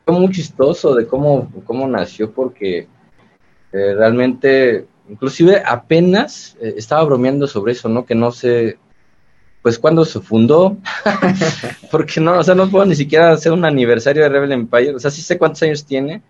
[0.05, 2.87] fue muy chistoso de cómo, cómo nació porque
[3.73, 8.05] eh, realmente, inclusive apenas eh, estaba bromeando sobre eso, ¿no?
[8.05, 8.77] Que no sé,
[9.65, 10.77] pues cuándo se fundó,
[11.91, 14.99] porque no, o sea, no puedo ni siquiera hacer un aniversario de Rebel Empire, o
[14.99, 16.21] sea, sí sé cuántos años tiene,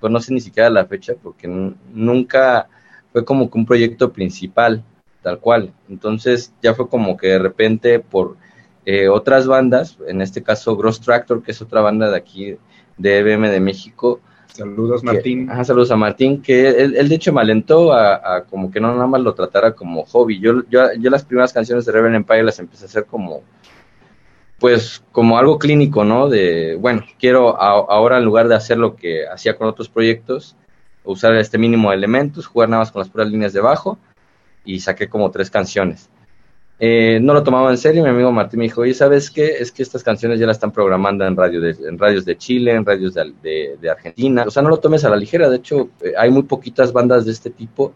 [0.00, 2.68] pero no sé ni siquiera la fecha porque nunca
[3.12, 4.84] fue como que un proyecto principal,
[5.22, 5.72] tal cual.
[5.88, 8.36] Entonces ya fue como que de repente por
[8.86, 12.56] eh, otras bandas, en este caso Gross Tractor, que es otra banda de aquí
[12.96, 14.20] de EBM de México.
[14.54, 15.50] Saludos, que- Martín.
[15.50, 18.78] ajá, saludos a Martín, que él, él de hecho me alentó a, a como que
[18.80, 20.38] no nada más lo tratara como hobby.
[20.38, 23.42] Yo, yo, yo las primeras canciones de Rebel Empire las empecé a hacer como,
[24.58, 26.28] pues, como algo clínico, ¿no?
[26.28, 30.56] De, bueno, quiero a- ahora en lugar de hacer lo que hacía con otros proyectos,
[31.02, 33.98] usar este mínimo de elementos, jugar nada más con las puras líneas de bajo
[34.64, 36.08] y saqué como tres canciones.
[36.78, 39.46] Eh, no lo tomaba en serio, mi amigo Martín me dijo, oye, ¿sabes qué?
[39.60, 42.72] Es que estas canciones ya las están programando en, radio de, en radios de Chile,
[42.72, 44.44] en radios de, de- de Argentina.
[44.46, 47.24] O sea, no lo tomes a la ligera, de hecho, eh, hay muy poquitas bandas
[47.24, 47.94] de este tipo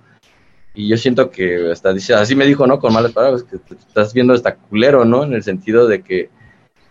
[0.74, 2.78] y yo siento que hasta dice, así me dijo, ¿no?
[2.78, 5.24] Con malas palabras, que te estás viendo hasta culero, ¿no?
[5.24, 6.30] En el sentido de que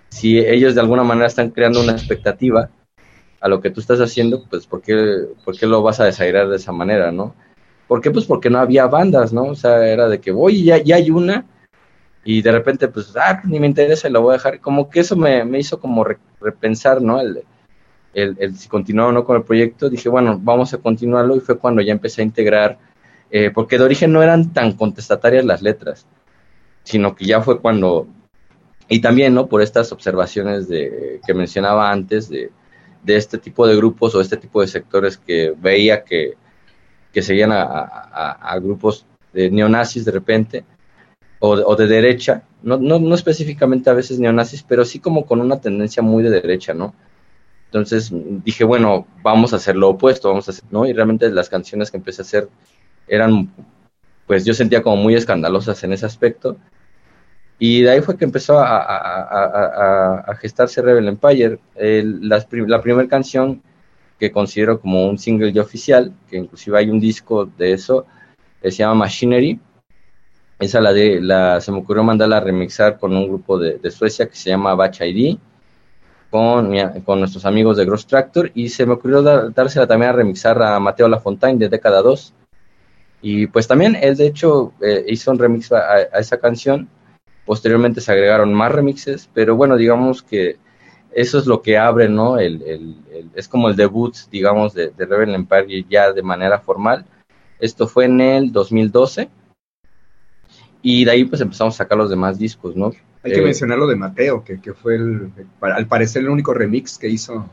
[0.09, 2.69] si ellos de alguna manera están creando una expectativa
[3.39, 4.95] a lo que tú estás haciendo, pues ¿por qué,
[5.45, 7.33] por qué lo vas a desairar de esa manera, ¿no?
[7.87, 8.11] ¿Por qué?
[8.11, 9.43] Pues porque no había bandas, ¿no?
[9.43, 11.45] O sea, era de que, oye, ya, ya hay una,
[12.29, 14.59] y de repente, pues, ah, ni me interesa y lo voy a dejar.
[14.59, 17.21] Como que eso me, me hizo como re- repensar, ¿no?
[17.21, 17.43] El,
[18.13, 19.89] el, si continuaba o no con el proyecto.
[19.89, 22.77] Dije, bueno, vamos a continuarlo y fue cuando ya empecé a integrar,
[23.31, 26.05] eh, porque de origen no eran tan contestatarias las letras,
[26.83, 28.07] sino que ya fue cuando,
[28.89, 29.47] y también, ¿no?
[29.47, 32.51] Por estas observaciones de, que mencionaba antes de,
[33.03, 36.33] de este tipo de grupos o este tipo de sectores que veía que,
[37.13, 40.65] que seguían a- a grupos de neonazis de repente
[41.39, 45.59] o de, derecha, no, no, no específicamente a veces neonazis, pero sí como con una
[45.61, 46.93] tendencia muy de derecha, ¿no?
[47.67, 48.11] Entonces
[48.43, 50.85] dije, bueno, vamos a hacer lo opuesto, vamos a hacer, ¿no?
[50.87, 52.49] Y realmente las canciones que empecé a hacer
[53.07, 53.51] eran,
[54.27, 56.57] pues yo sentía como muy escandalosas en ese aspecto.
[57.59, 61.59] Y de ahí fue que empezó a, a- a- a- gestarse Rebel Empire.
[62.49, 63.61] Prim- la primera canción
[64.19, 68.05] que considero como un single ya oficial, que inclusive hay un disco de eso,
[68.61, 69.59] que se llama Machinery.
[70.59, 73.91] Esa la de, la, se me ocurrió mandarla a remixar con un grupo de, de
[73.91, 75.37] Suecia que se llama Batch ID,
[76.31, 76.73] con,
[77.05, 80.61] con nuestros amigos de Gross Tractor, y se me ocurrió dar- dársela también a remixar
[80.63, 82.33] a Mateo Lafontaine de Década 2.
[83.21, 86.89] Y pues también él de hecho eh, hizo un remix a, esa canción,
[87.45, 90.57] posteriormente se agregaron más remixes, pero bueno, digamos que
[91.11, 92.37] eso es lo que abre, ¿no?
[92.39, 96.59] El, el- el- es como el debut, digamos, de, de Rebel Empire ya de manera
[96.59, 97.05] formal.
[97.59, 99.29] Esto fue en el 2012.
[100.81, 102.91] Y de ahí pues empezamos a sacar los demás discos, ¿no?
[103.23, 106.53] Hay que Eh, mencionar lo de Mateo, que, que fue el, al parecer el único
[106.53, 107.51] remix que hizo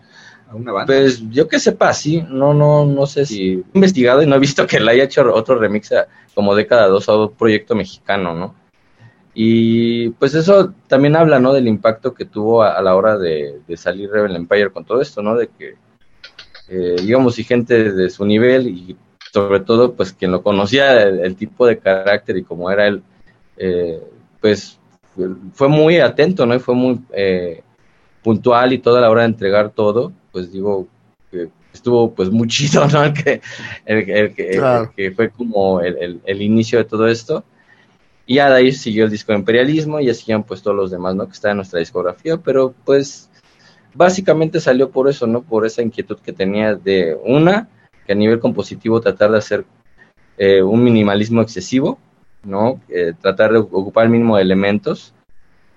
[0.49, 0.87] a una banda.
[0.87, 4.39] Pues yo que sepa, sí, no, no, no sé si he investigado y no he
[4.39, 8.35] visto que le haya hecho otro remix a- como década dos a un proyecto mexicano,
[8.35, 8.55] ¿no?
[9.35, 11.53] Y pues eso también habla, ¿no?
[11.53, 15.01] Del impacto que tuvo a, a la hora de, de salir Rebel Empire con todo
[15.01, 15.37] esto, ¿no?
[15.37, 15.75] De que,
[16.69, 18.97] eh, digamos, y gente de su nivel y
[19.33, 23.03] sobre todo, pues quien lo conocía, el, el tipo de carácter y cómo era él,
[23.57, 24.01] eh,
[24.41, 24.79] pues
[25.53, 26.55] fue muy atento, ¿no?
[26.55, 27.63] Y fue muy eh,
[28.23, 30.89] puntual y toda la hora de entregar todo, pues digo,
[31.31, 33.05] que estuvo pues muy chido, ¿no?
[33.05, 33.41] El que,
[33.85, 34.93] el, el que, el Claro.
[34.97, 37.45] que fue como el, inicio de todo esto.
[38.27, 40.91] Y ya de ahí siguió el disco de Imperialismo y ya siguieron pues todos los
[40.91, 41.27] demás, ¿no?
[41.27, 43.29] Que está en nuestra discografía, pero pues
[43.93, 45.43] básicamente salió por eso, ¿no?
[45.43, 47.69] Por esa inquietud que tenía de una,
[48.07, 49.65] que a nivel compositivo tratar de hacer
[50.39, 51.99] eh, un minimalismo excesivo,
[52.45, 52.81] ¿no?
[52.89, 55.15] Eh, tratar de ocupar el mínimo de elementos.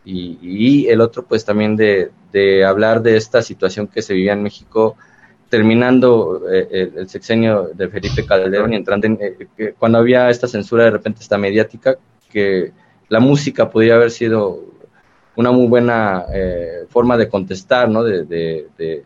[0.05, 4.33] Y, y el otro, pues también de, de, hablar de esta situación que se vivía
[4.33, 4.95] en México,
[5.49, 10.85] terminando eh, el, sexenio de Felipe Calderón y entrando en, eh, cuando había esta censura
[10.85, 11.97] de repente esta mediática,
[12.31, 12.71] que
[13.09, 14.63] la música podría haber sido
[15.35, 16.25] una muy buena
[16.89, 18.03] forma de contestar, ¿no?
[18.03, 19.05] De, de, de,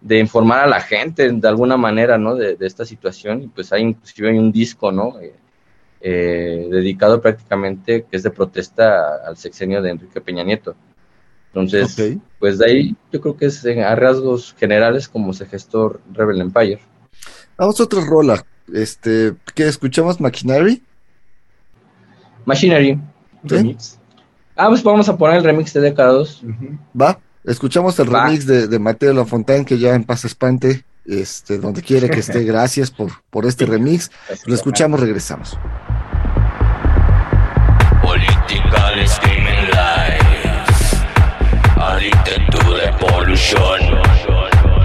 [0.00, 2.34] de, informar a la gente de alguna manera, ¿no?
[2.34, 3.42] De, esta situación.
[3.42, 5.14] Y pues hay inclusive hay un disco, ¿no?
[6.02, 10.74] Eh, eh, dedicado prácticamente que es de protesta al sexenio de Enrique Peña Nieto.
[11.48, 12.20] Entonces, okay.
[12.38, 16.80] pues de ahí yo creo que es a rasgos generales como se gestó Rebel Empire.
[17.58, 18.44] Vamos a otra rola.
[18.72, 20.20] Este, ¿qué escuchamos?
[20.20, 20.82] Machinery.
[22.44, 22.94] Machinery.
[22.94, 23.00] ¿Sí?
[23.48, 23.98] Remix.
[24.56, 26.42] Ah, pues vamos a poner el remix de Décados.
[26.42, 26.78] Uh -huh.
[27.00, 28.26] Va, escuchamos el Va.
[28.26, 32.44] remix de, de, Mateo Lafontaine, que ya en paz espante, este, donde quiera que esté.
[32.44, 34.10] Gracias por, por este remix.
[34.46, 35.58] Lo escuchamos, regresamos.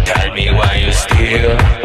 [0.05, 1.84] Tell me why you still.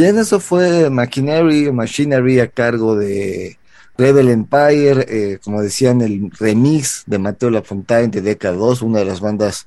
[0.00, 3.58] Bien, eso fue Machinery, Machinery a cargo de
[3.98, 9.04] Rebel Empire, eh, como decían, el remix de Mateo Lafontaine de Deca 2, una de
[9.04, 9.66] las bandas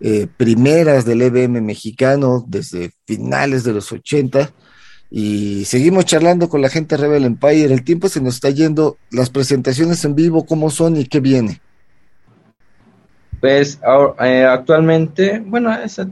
[0.00, 4.50] eh, primeras del EBM mexicano desde finales de los 80.
[5.12, 7.72] Y seguimos charlando con la gente de Rebel Empire.
[7.72, 8.96] El tiempo se nos está yendo.
[9.12, 11.60] Las presentaciones en vivo, ¿cómo son y qué viene?
[13.40, 13.78] Pues
[14.24, 16.08] eh, actualmente, bueno, esa,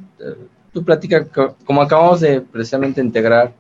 [0.77, 3.55] tú platicas, co- como acabamos de precisamente integrar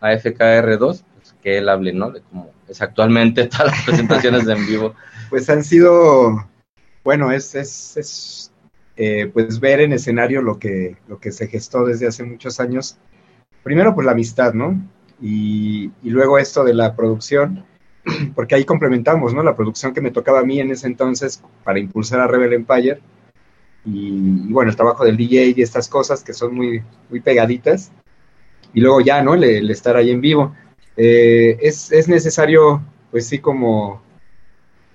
[0.00, 2.12] a FKR2, pues que él hable, ¿no?
[2.12, 4.94] De cómo es actualmente todas las presentaciones en vivo.
[5.30, 6.48] Pues han sido,
[7.02, 8.52] bueno, es, es, es
[8.96, 12.98] eh, pues ver en escenario lo que, lo que se gestó desde hace muchos años.
[13.64, 14.80] Primero, pues la amistad, ¿no?
[15.20, 17.64] Y, y luego esto de la producción,
[18.36, 19.42] porque ahí complementamos, ¿no?
[19.42, 23.00] La producción que me tocaba a mí en ese entonces para impulsar a Rebel Empire.
[23.84, 27.92] Y, bueno, el trabajo del DJ y estas cosas que son muy, muy pegaditas.
[28.72, 29.34] Y luego ya, ¿no?
[29.34, 30.54] El, estar ahí en vivo.
[30.96, 34.02] Eh, es, es necesario, pues sí, como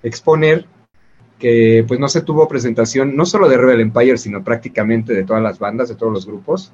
[0.02, 0.66] exponer
[1.40, 5.42] que pues no se tuvo presentación no solo de Rebel Empire, sino prácticamente de todas
[5.42, 6.72] las bandas, de todos los grupos.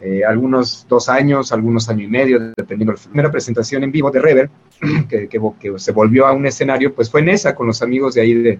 [0.00, 2.92] Eh, algunos dos años, algunos año y medio, dependiendo.
[2.92, 4.50] La primera presentación en vivo de Rebel,
[5.08, 5.40] que, que,
[5.76, 8.58] se volvió a un escenario, pues fue en esa, con los amigos de ahí de,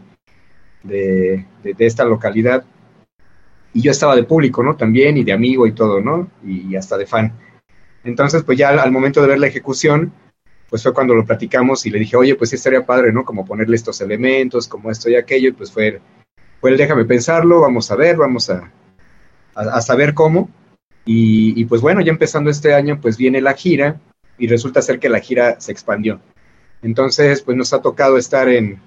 [0.83, 2.65] de, de esta localidad.
[3.75, 4.77] Y yo estaba de público, ¿no?
[4.77, 6.31] También, y de amigo y todo, ¿no?
[6.45, 7.33] Y, hasta de fan.
[8.05, 10.13] Entonces, pues ya al, momento de ver la ejecución,
[10.71, 13.25] pues fue cuando lo platicamos y le dije, oye, pues sí estaría padre, ¿no?
[13.25, 16.01] Como ponerle estos elementos, como esto y aquello, y pues fue,
[16.61, 18.73] fue el déjame pensarlo, vamos a ver, vamos a,
[19.55, 20.51] a, saber cómo.
[21.05, 24.01] Y, y, pues bueno, ya empezando este año, pues viene la gira
[24.39, 26.21] y resulta ser que la gira se expandió.
[26.83, 28.81] Entonces, pues nos ha tocado estar en,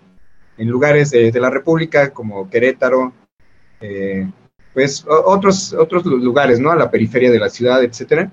[0.58, 3.14] en lugares de, de, la República como Querétaro,
[3.82, 4.30] eh,
[4.74, 6.72] pues otros, otros lugares, ¿no?
[6.72, 8.32] A la periferia de la ciudad, etcétera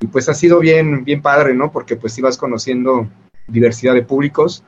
[0.00, 1.70] y pues ha sido bien, bien padre, ¿no?
[1.70, 3.08] Porque pues ibas conociendo
[3.46, 4.64] diversidad de públicos,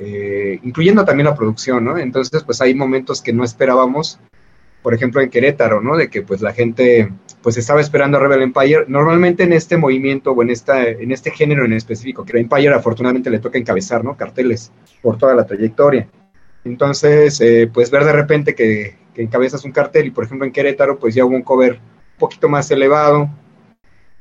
[0.00, 1.96] eh, incluyendo también la producción, ¿no?
[1.96, 4.18] Entonces pues hay momentos que no esperábamos,
[4.82, 5.96] por ejemplo en Querétaro, ¿no?
[5.96, 8.84] De que pues la gente pues estaba esperando a Rebel Empire.
[8.88, 13.30] Normalmente en este movimiento o en, esta, en este género en específico, que Empire afortunadamente
[13.30, 14.16] le toca encabezar, ¿no?
[14.16, 16.08] Carteles por toda la trayectoria.
[16.64, 20.52] Entonces, eh, pues ver de repente que, que encabezas un cartel y por ejemplo en
[20.52, 23.30] Querétaro pues ya hubo un cover un poquito más elevado,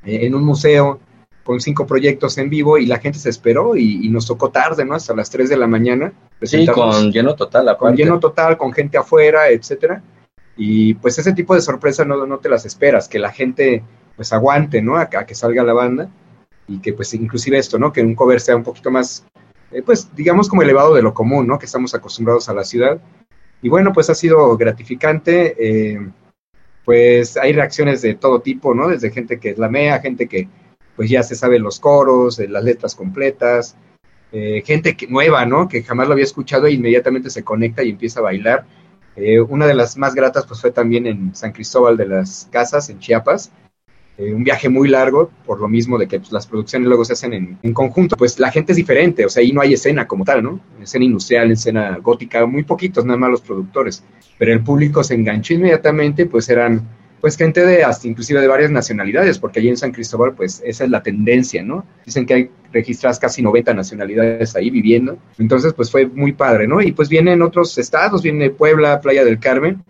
[0.05, 0.99] en un museo
[1.43, 4.85] con cinco proyectos en vivo y la gente se esperó y, y nos tocó tarde,
[4.85, 4.95] ¿no?
[4.95, 6.13] Hasta las 3 de la mañana.
[6.41, 7.79] Sí, con lleno total, aparte.
[7.79, 10.01] Con lleno total, con gente afuera, etcétera.
[10.55, 13.83] Y pues ese tipo de sorpresa no, no te las esperas, que la gente
[14.15, 14.97] pues aguante, ¿no?
[14.97, 16.09] A, a, que salga la banda
[16.67, 17.91] y que pues inclusive esto, ¿no?
[17.91, 19.25] Que un cover sea un poquito más,
[19.71, 21.59] eh, pues digamos como elevado de lo común, ¿no?
[21.59, 23.01] Que estamos acostumbrados a la ciudad.
[23.63, 25.55] Y bueno, pues ha sido gratificante.
[25.57, 26.11] Eh,
[26.83, 28.89] pues hay reacciones de todo tipo, ¿no?
[28.89, 30.49] Desde gente que es la mea, gente que
[30.97, 33.77] pues ya se sabe los coros, eh, las letras completas,
[34.33, 35.69] eh, gente que, nueva, ¿no?
[35.69, 38.65] Que jamás lo había escuchado e inmediatamente se conecta y empieza a bailar.
[39.47, 42.99] Una de las más gratas pues fue también en San Cristóbal de las Casas, en
[42.99, 43.51] Chiapas.
[44.15, 47.13] Eh, un viaje muy largo, por lo mismo de que pues, las producciones luego se
[47.13, 48.15] hacen en, en, conjunto.
[48.15, 50.59] Pues la gente es diferente, o sea, ahí no hay escena como tal, ¿no?
[50.81, 54.03] Escena industrial, escena gótica, muy poquitos, nada más los productores.
[54.37, 56.87] Pero el público se enganchó inmediatamente, pues eran
[57.23, 60.83] pues gente de hasta inclusive de varias nacionalidades, porque allí en San Cristóbal pues esa
[60.83, 61.85] es la tendencia, ¿no?
[62.05, 66.81] Dicen que hay registradas casi 90 nacionalidades ahí viviendo, entonces pues fue muy padre, ¿no?
[66.81, 69.85] Y pues vienen otros estados, viene Puebla, Playa del Carmen,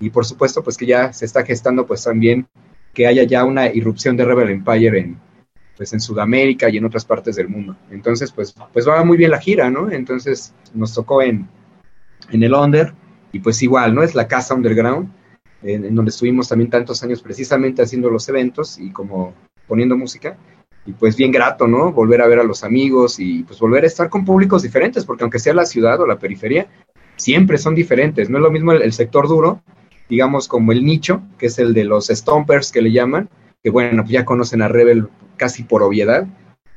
[0.00, 2.46] y por supuesto pues que ya se está gestando pues también
[2.98, 5.16] que haya ya una irrupción de Rebel Empire en,
[5.76, 7.76] pues en Sudamérica y en otras partes del mundo.
[7.92, 9.88] Entonces, pues, pues va muy bien la gira, ¿no?
[9.88, 11.46] Entonces nos tocó en,
[12.32, 12.92] en el Under
[13.30, 14.02] y pues igual, ¿no?
[14.02, 15.12] Es la casa underground,
[15.62, 19.32] en, donde estuvimos también tantos años precisamente haciendo los eventos y como
[19.68, 20.36] poniendo música.
[20.84, 21.92] Y pues bien grato, ¿no?
[21.92, 25.22] Volver a ver a los amigos y pues volver a estar con públicos diferentes, porque
[25.22, 26.66] aunque sea la ciudad o la periferia,
[27.14, 28.28] siempre son diferentes.
[28.28, 29.62] No es lo mismo el sector duro,
[30.08, 33.28] digamos como el nicho, que es el de los stompers que le llaman,
[33.62, 36.26] que bueno, pues ya conocen a Rebel casi por obviedad,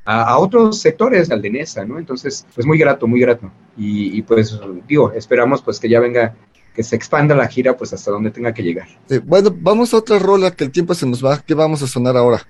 [0.05, 1.99] a, a, otros sectores, al de Nesa, ¿no?
[1.99, 3.51] Entonces, pues muy grato, muy grato.
[3.77, 6.35] Y, y, pues digo, esperamos pues que ya venga,
[6.75, 8.87] que se expanda la gira pues hasta donde tenga que llegar.
[9.07, 11.39] Sí, bueno, vamos a otra rola que el tiempo se nos va.
[11.39, 12.45] ¿Qué vamos a sonar ahora?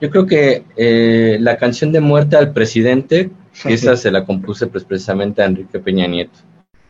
[0.00, 3.30] Yo creo que eh, la canción de muerte al presidente,
[3.64, 6.38] esa se la compuse pues, precisamente a Enrique Peña Nieto.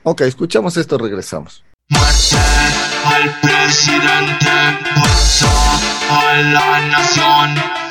[0.02, 1.64] Ok, escuchamos esto, regresamos.
[1.88, 2.79] Muerte
[3.20, 4.50] al presidente,
[4.96, 5.46] muerte
[6.08, 7.89] a la nación.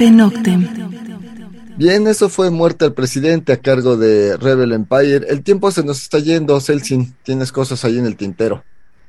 [0.00, 0.66] Carpe Noctem.
[1.76, 5.26] Bien, eso fue Muerte al Presidente a cargo de Rebel Empire.
[5.28, 7.14] El tiempo se nos está yendo, Celsin.
[7.22, 8.64] Tienes cosas ahí en el tintero.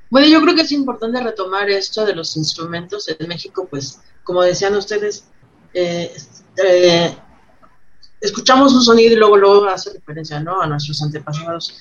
[0.10, 3.08] Bueno, yo creo que es importante retomar esto de los instrumentos.
[3.08, 5.24] En México, pues, como decían ustedes,
[5.74, 6.12] eh,
[6.62, 7.16] eh,
[8.20, 10.62] escuchamos un sonido y luego, luego hace referencia ¿no?
[10.62, 11.74] a nuestros antepasados.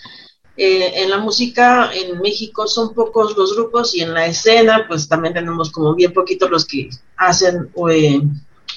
[0.57, 5.09] Eh, en la música en México son pocos los grupos y en la escena, pues
[5.09, 8.21] también tenemos como bien poquitos los que hacen eh,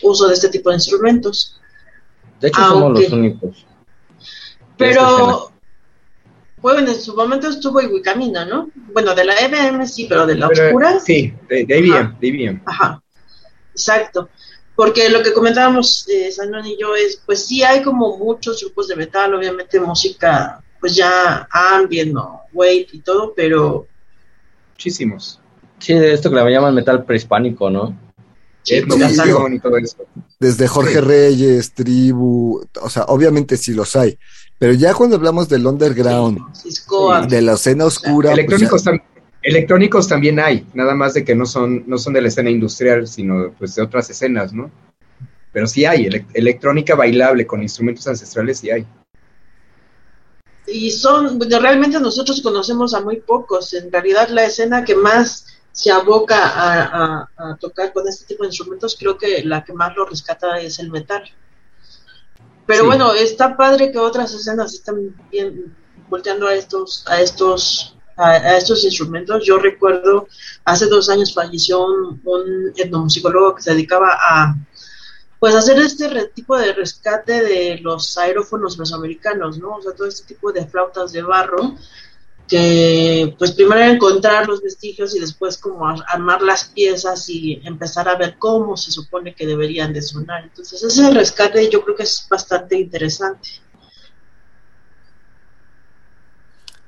[0.04, 1.60] uso de este tipo de instrumentos.
[2.40, 3.66] De hecho, somos los únicos.
[4.78, 5.52] Pero,
[6.58, 8.70] bueno, en su momento estuvo Iguicamina, ¿no?
[8.92, 11.00] Bueno, de la EBM sí, pero de la Pero, oscura.
[11.00, 12.62] Sí, de, de IBM, de IBM.
[12.66, 13.02] Ajá,
[13.72, 14.30] exacto.
[14.76, 18.88] Porque lo que comentábamos, eh, Sanón y yo, es, pues sí hay como muchos grupos
[18.88, 23.88] de metal, obviamente música, pues ya ambient o wave y todo, pero
[24.74, 25.40] Muchísimos.
[25.80, 27.98] Sí, de esto que le llaman metal prehispánico, ¿no?
[28.68, 29.98] Etnofusión y todo eso.
[30.40, 31.00] Desde Jorge Sí.
[31.02, 34.18] Reyes, Tribu, o sea, obviamente sí los hay.
[34.60, 39.04] Pero ya cuando hablamos del underground, Cisco, de la escena oscura, pues Electrónicos, ya- tam-
[39.42, 43.08] electrónicos también hay, nada más de que no son, no son de la escena industrial,
[43.08, 44.72] sino pues de otras escenas, ¿no?
[45.52, 48.86] Pero sí hay, elec- electrónica bailable con instrumentos ancestrales sí hay.
[50.66, 53.74] y son, bueno, realmente nosotros conocemos a muy pocos.
[53.74, 58.44] En realidad la escena que más se aboca a, a- a tocar con este tipo
[58.44, 61.24] de instrumentos, creo que la que más lo rescata es el metal.
[62.66, 62.86] Pero Sí.
[62.86, 65.76] bueno, está padre que otras escenas están bien
[66.10, 69.44] volteando a estos, a estos, a, a estos instrumentos.
[69.46, 70.28] Yo recuerdo
[70.64, 74.56] hace dos años falleció un, un etnomusicólogo que se dedicaba a
[75.40, 79.76] pues hacer este re- tipo de rescate de los aerófonos mesoamericanos, ¿no?
[79.76, 81.76] O sea, todo este tipo de flautas de barro
[82.48, 88.08] que pues primero encontrar los vestigios y después como ar- armar las piezas y empezar
[88.10, 90.44] a ver cómo se supone que deberían de sonar.
[90.44, 93.50] Entonces ese rescate yo creo que es bastante interesante.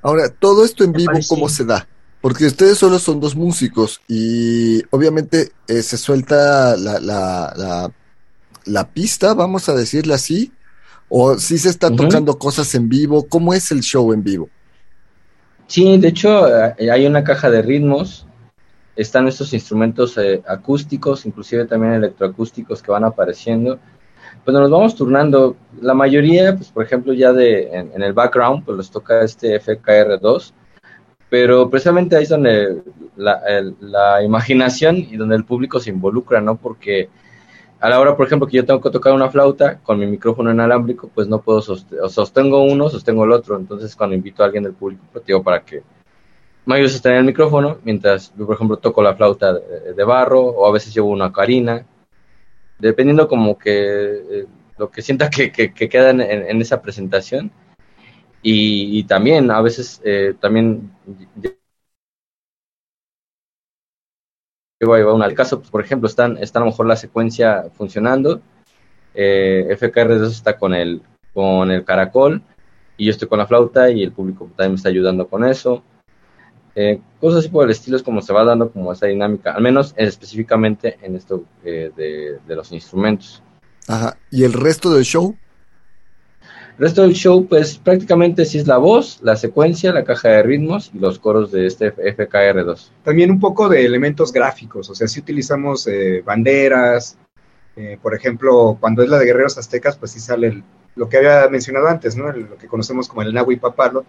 [0.02, 1.28] Ahora, todo esto en Me vivo, parece.
[1.28, 1.90] ¿cómo se da?
[2.22, 7.94] Porque ustedes solo son dos músicos y obviamente eh, se suelta la, la, la,
[8.66, 10.54] la pista, vamos a decirle así,
[11.10, 11.96] o si se está Ujú.
[11.96, 14.55] tocando cosas en vivo, ¿cómo es el show en vivo?
[15.68, 18.28] Sí, de hecho eh, hay una caja de ritmos,
[18.96, 23.80] están estos instrumentos eh, acústicos, inclusive también electroacústicos que van apareciendo.
[24.44, 25.56] Pues nos vamos turnando.
[25.82, 30.54] La mayoría, pues por ejemplo, ya de en, el background, pues los toca este FKR2,
[31.30, 32.84] pero precisamente ahí es donde
[33.16, 33.42] la,
[33.80, 36.58] la imaginación y donde el público se involucra, ¿no?
[36.58, 37.10] Porque
[37.86, 40.52] a la hora, por ejemplo, que yo tengo que tocar una flauta con mi micrófono
[40.52, 43.58] inalámbrico, pues no puedo sostengo uno, sostengo el otro.
[43.58, 45.84] Entonces, cuando invito a alguien del público, pues digo para que
[46.66, 50.42] me ayude a sostener el micrófono, mientras yo, por ejemplo, toco la flauta de, barro
[50.42, 51.86] o a veces llevo una carina,
[52.80, 54.46] dependiendo como que eh,
[54.80, 57.52] lo que sienta que, que, que queda en, esa presentación.
[58.42, 60.92] Y, y también, a veces, eh, también
[64.80, 65.26] llego a llevar una.
[65.26, 68.42] El caso, pues, por ejemplo, están, está a lo mejor la secuencia funcionando,
[69.14, 71.02] eh, FKR2 está con el,
[71.34, 72.42] con el caracol,
[72.98, 75.84] y yo estoy con la flauta, y el público también me está ayudando con eso.
[76.78, 79.64] Eh, cosas así por el estilo es como se va dando como esa dinámica, al
[79.64, 83.42] menos específicamente en esto eh, de, de los instrumentos.
[83.88, 84.18] Ajá.
[84.30, 85.38] ¿Y el resto del show?
[86.78, 90.44] El resto del show, pues prácticamente sí es la voz, la secuencia, la caja de
[90.44, 92.90] ritmos y los coros de este FKR2.
[93.04, 97.18] También un poco de elementos gráficos, o sea, si utilizamos eh, banderas,
[97.78, 100.64] eh, por ejemplo, cuando es la de Guerreros Aztecas, pues sí sale el-
[100.98, 102.30] lo que había mencionado antes, ¿no?
[102.30, 104.06] El- lo que conocemos como el Nahui Papalo,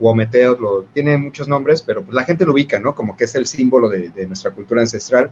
[0.00, 2.94] o Ometeo, lo, tiene muchos nombres, pero pues la gente lo ubica, ¿no?
[2.94, 5.30] Como que es el símbolo de, de nuestra cultura ancestral.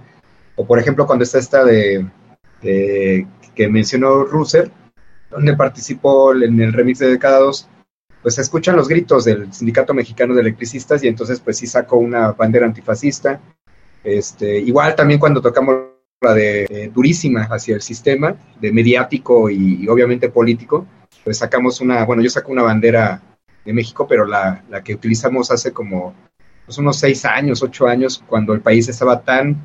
[0.56, 2.04] O por ejemplo, cuando está esta de,
[2.62, 4.70] de- que mencionó Russer,
[5.37, 7.68] donde participó en el remix de Decadados,
[8.22, 11.99] pues se escuchan los gritos del Sindicato Mexicano de Electricistas y entonces pues sí sacó
[11.99, 13.39] una bandera antifascista.
[14.03, 15.76] Este, igual también cuando tocamos
[16.22, 20.87] la de eh, durísima hacia el sistema, de mediático y, y obviamente político,
[21.22, 23.20] pues sacamos una, bueno, yo saco una bandera
[23.64, 26.14] de México, pero la, la que utilizamos hace como
[26.64, 29.57] pues, unos seis años, ocho años, cuando el país estaba tan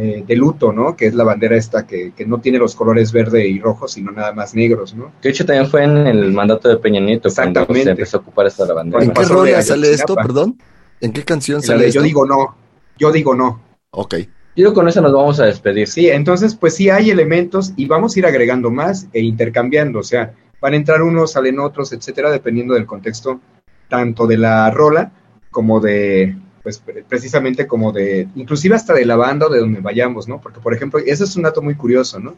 [0.00, 0.94] eh, de luto, ¿no?
[0.94, 4.12] Que es la bandera esta que, que no tiene los colores verde y rojo, sino
[4.12, 5.10] nada más negros, ¿no?
[5.20, 7.82] Que de hecho también fue en el mandato de Peña Nieto cuando Exactamente.
[7.82, 9.02] se empezó a ocupar esta de la bandera.
[9.02, 10.56] ¿En qué rola sale esto, perdón?
[11.00, 11.98] ¿En qué canción sale esto?
[11.98, 12.54] yo digo no,
[12.96, 13.60] yo digo no.
[13.90, 14.14] Ok.
[14.54, 15.88] Yo con eso nos vamos a despedir.
[15.88, 20.04] Sí, entonces pues sí hay elementos y vamos a ir agregando más e intercambiando, o
[20.04, 23.40] sea, van a entrar unos, salen otros, etcétera, dependiendo del contexto
[23.88, 25.10] tanto de la rola
[25.50, 26.36] como de,
[26.68, 30.38] pues pre- precisamente como de, inclusive hasta de la banda de donde vayamos, ¿no?
[30.38, 32.34] Porque por ejemplo, ese es un dato muy curioso, ¿no?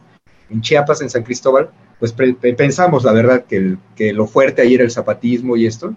[0.49, 1.69] En Chiapas, en San Cristóbal,
[1.99, 5.93] pues pensamos, la verdad, que, que lo fuerte ahí era el zapatismo y esto,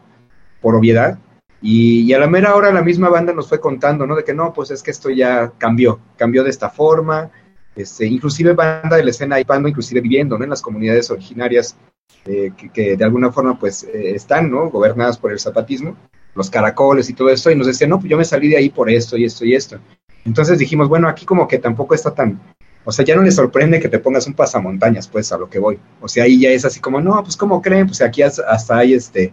[0.60, 1.16] por obviedad,
[1.62, 4.16] y, y a la mera hora la misma banda nos fue contando, ¿no?
[4.16, 7.30] De que no, pues es que esto ya cambió, cambió de esta forma,
[7.76, 10.42] este, inclusive banda de la escena y banda inclusive viviendo, ¿no?
[10.42, 11.76] En las comunidades originarias
[12.24, 14.70] eh, que, que de alguna forma pues eh, están, ¿no?
[14.70, 15.96] Gobernadas por el zapatismo,
[16.34, 18.70] los caracoles y todo esto, y nos decían, no, pues yo me salí de ahí
[18.70, 19.78] por esto y esto y esto.
[20.24, 22.40] Entonces dijimos, bueno, aquí como que tampoco está tan,
[22.84, 25.58] o sea, ya no les sorprende que te pongas un pasamontañas, pues, a lo que
[25.58, 25.78] voy.
[26.00, 27.86] O sea, ahí ya es así como, no, pues, ¿cómo creen?
[27.86, 29.32] Pues aquí hasta hay este,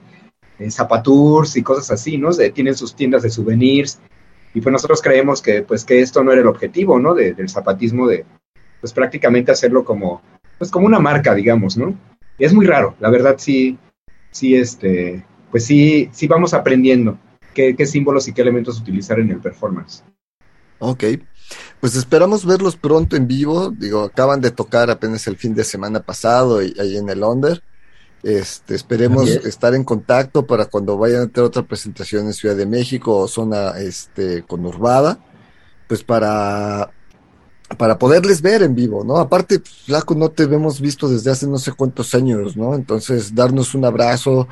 [0.60, 2.30] eh, zapatours y cosas así, ¿no?
[2.54, 3.99] Tienen sus tiendas de souvenirs,
[4.54, 7.14] y pues nosotros creemos que, pues, que esto no era el objetivo, ¿no?
[7.14, 8.26] De- del zapatismo, de,
[8.82, 10.22] pues, prácticamente hacerlo como,
[10.58, 11.95] pues, como una marca, digamos, ¿no?
[12.38, 13.78] Es muy raro, la verdad sí,
[14.32, 17.18] sí, este, pues sí, sí vamos aprendiendo
[17.54, 20.04] qué, qué símbolos y qué elementos utilizar en el performance.
[20.80, 21.04] Ok.
[21.80, 23.72] Pues esperamos verlos pronto en vivo.
[23.72, 27.62] Digo, acaban de tocar apenas el fin de semana pasado y- ahí en el Under.
[28.24, 32.68] Este, esperemos estar en contacto para cuando vayan a tener otra presentación en Ciudad de
[32.68, 35.18] México o zona este, conurbada,
[35.88, 36.91] pues para,
[37.78, 39.18] para poderles ver en vivo, ¿no?
[39.18, 42.76] Aparte, pues, Flaco, no te hemos visto desde hace no sé cuántos años, ¿no?
[42.76, 44.47] Entonces, darnos un abrazo.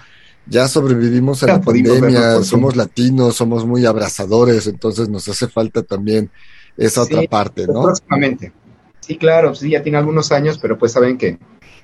[0.49, 5.83] Ya sobrevivimos a Ya la pandemia, somos latinos, somos muy abrazadores, entonces nos hace falta
[5.83, 6.31] también
[6.75, 7.83] esa Sí, otra parte, ¿no?
[7.83, 8.51] Próximamente.
[8.99, 11.37] Sí, claro, sí, ya tiene algunos años, pero pues saben que,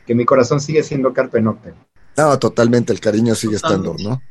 [0.05, 1.73] que mi corazón sigue siendo Carpe Noctem.
[2.17, 3.95] No, totalmente, el cariño sigue estando.
[4.01, 4.21] ¿no?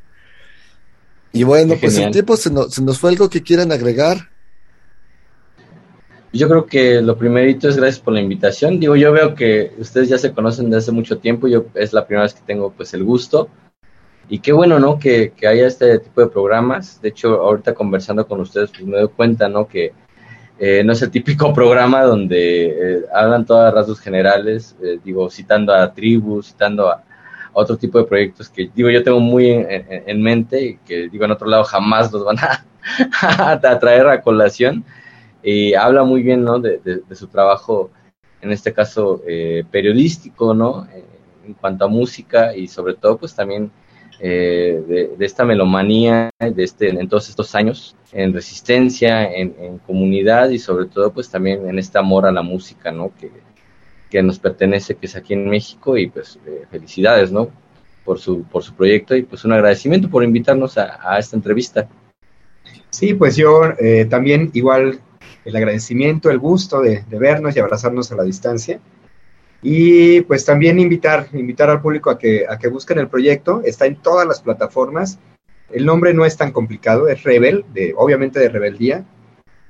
[1.33, 4.31] Y bueno, Qué pues el tiempo se nos, se nos fue algo que quieran agregar.
[6.33, 8.81] Yo creo que lo primerito es gracias por la invitación.
[8.81, 11.47] Digo, yo veo que ustedes ya se conocen desde hace mucho tiempo.
[11.47, 13.49] Yo es la primera vez que tengo pues el gusto.
[14.29, 14.99] Y qué bueno, ¿no?
[14.99, 17.01] Que, que haya este tipo de programas.
[17.01, 19.67] De hecho, ahorita conversando con ustedes, pues me doy cuenta, ¿no?
[19.69, 19.93] Que
[20.59, 22.67] eh, no es el típico programa donde
[22.99, 27.03] eh, hablan todas rasgos generales, eh, digo, citando a tribus, citando a,
[27.55, 31.09] otro tipo de proyectos que, digo, yo tengo muy en, en- en mente y que,
[31.09, 32.65] digo, en otro lado jamás los van a,
[33.63, 34.85] a traer a colación
[35.43, 36.59] y habla muy bien ¿no?
[36.61, 37.91] de, de- de su trabajo,
[38.43, 39.23] en este caso
[39.71, 40.87] periodístico, ¿no?
[41.47, 43.71] En cuanto a música y sobre todo pues también
[44.21, 44.83] eh,
[45.17, 50.87] de, esta melomanía de este, en todos estos años, en resistencia, en, comunidad y sobre
[50.87, 53.13] todo pues también en este amor a la música, ¿no?
[53.19, 53.31] Que,
[54.11, 57.51] que nos pertenece, que es aquí en México y pues eh, felicidades, ¿no?
[58.05, 61.89] Por su, por su proyecto y pues un agradecimiento por invitarnos a, esta entrevista.
[62.91, 65.01] Sí, pues yo eh, también igual
[65.45, 68.79] el agradecimiento, el gusto de, vernos y abrazarnos a la distancia.
[69.67, 73.63] Y pues también invitar, invitar al público a que, a que busquen el proyecto.
[73.65, 75.19] Está en todas las plataformas.
[75.73, 79.07] El nombre no es tan complicado, es Rebel, de, obviamente de rebeldía.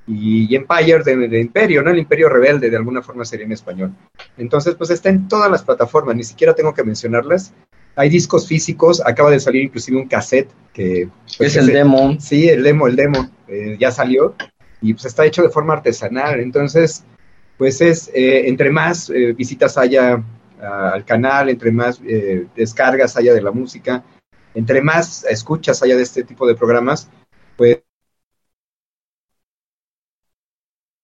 [0.09, 1.91] Y, y Empire de, de, imperio, ¿no?
[1.91, 3.95] El imperio rebelde, de alguna forma sería en español.
[4.37, 7.55] Entonces, pues está en todas las plataformas, ni siquiera tengo que mencionarlas.
[7.95, 11.09] Hay discos físicos, acaba de salir inclusive un cassette que...
[11.39, 12.17] Pues, es el demo.
[12.19, 14.35] Sí, el demo, el demo, eh, ya salió
[14.81, 16.41] y pues está hecho de forma artesanal.
[16.41, 17.05] Entonces,
[17.57, 20.23] pues es, eh, entre más eh, visitas haya
[20.61, 24.03] al canal, entre más eh, descargas haya de la música,
[24.55, 27.09] entre más escuchas haya de este tipo de programas,
[27.57, 27.83] pues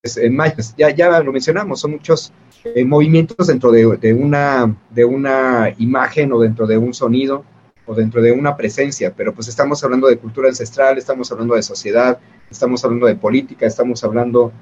[0.03, 0.39] en
[0.77, 2.33] ya, ya lo mencionamos, son muchos
[2.65, 7.45] eh, movimientos dentro de, de, una, de una imagen o dentro de un sonido
[7.87, 11.63] o dentro de una presencia, pero pues estamos hablando de cultura ancestral, estamos hablando de
[11.63, 12.19] sociedad,
[12.51, 14.53] estamos hablando de política, estamos hablando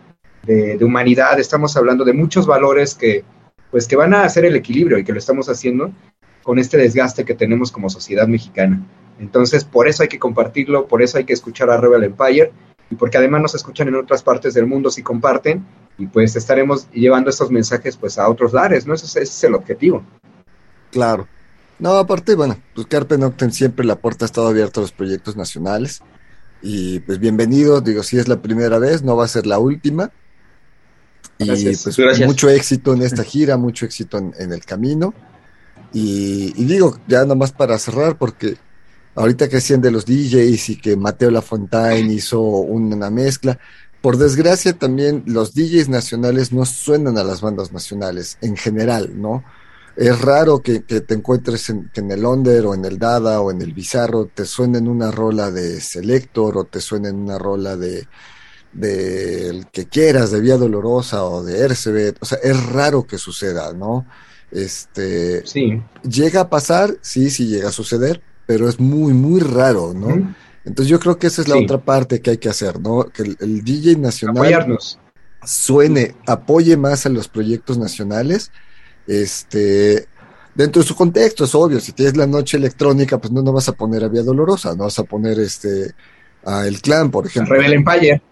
[0.48, 3.24] de, humanidad, estamos hablando de muchos valores que
[3.70, 5.92] pues que van a hacer el equilibrio y que lo estamos haciendo
[6.42, 8.82] con este desgaste que tenemos como sociedad mexicana.
[9.20, 12.50] Entonces, por eso hay que compartirlo, por eso hay que escuchar a Rebel Empire
[12.90, 15.66] y porque además nos escuchan en otras partes del mundo si comparten
[15.98, 18.94] y pues estaremos llevando estos mensajes pues a otros lares, ¿no?
[18.94, 20.02] Ese es, ese es el objetivo.
[20.90, 21.28] Claro.
[21.78, 25.36] No, aparte, bueno, pues Carpe Noctem siempre la puerta ha estado abierta a los proyectos
[25.36, 26.00] nacionales
[26.62, 30.10] y pues bienvenido, digo, si es la primera vez, no va a ser la última.
[31.38, 32.26] Y pues Gracias.
[32.26, 35.14] mucho éxito en esta gira, mucho éxito en, en el camino.
[35.92, 38.56] Y, y, digo, ya nomás para cerrar, porque
[39.14, 43.58] ahorita que decían de los DJs y que Mateo Lafontaine hizo una mezcla,
[44.00, 49.44] por desgracia también los DJs nacionales no suenan a las bandas nacionales en general, ¿no?
[49.96, 53.40] Es raro que, que te encuentres en, que en el Under o en el Dada
[53.40, 57.76] o en el Bizarro te suenen una rola de Selector o te suenen una rola
[57.76, 58.06] de
[58.72, 63.18] de el que quieras, de Vía Dolorosa o de Ercebet, o sea, es raro que
[63.18, 64.06] suceda, ¿no?
[64.50, 65.82] Este, sí.
[66.02, 70.06] llega a pasar, sí, sí llega a suceder, pero es muy, muy raro, ¿no?
[70.06, 70.34] Uh -huh.
[70.64, 71.64] Entonces yo creo que esa es la sí.
[71.64, 73.04] otra parte que hay que hacer, ¿no?
[73.04, 74.98] Que el, el DJ nacional Apoyarnos.
[75.44, 78.50] suene, apoye más a los proyectos nacionales,
[79.06, 80.06] este,
[80.54, 83.68] dentro de su contexto, es obvio, si tienes la noche electrónica, pues no, no vas
[83.68, 85.94] a poner a Vía Dolorosa, no vas a poner este,
[86.44, 87.54] a El Clan, por ejemplo.
[87.54, 88.22] Rebel Empire.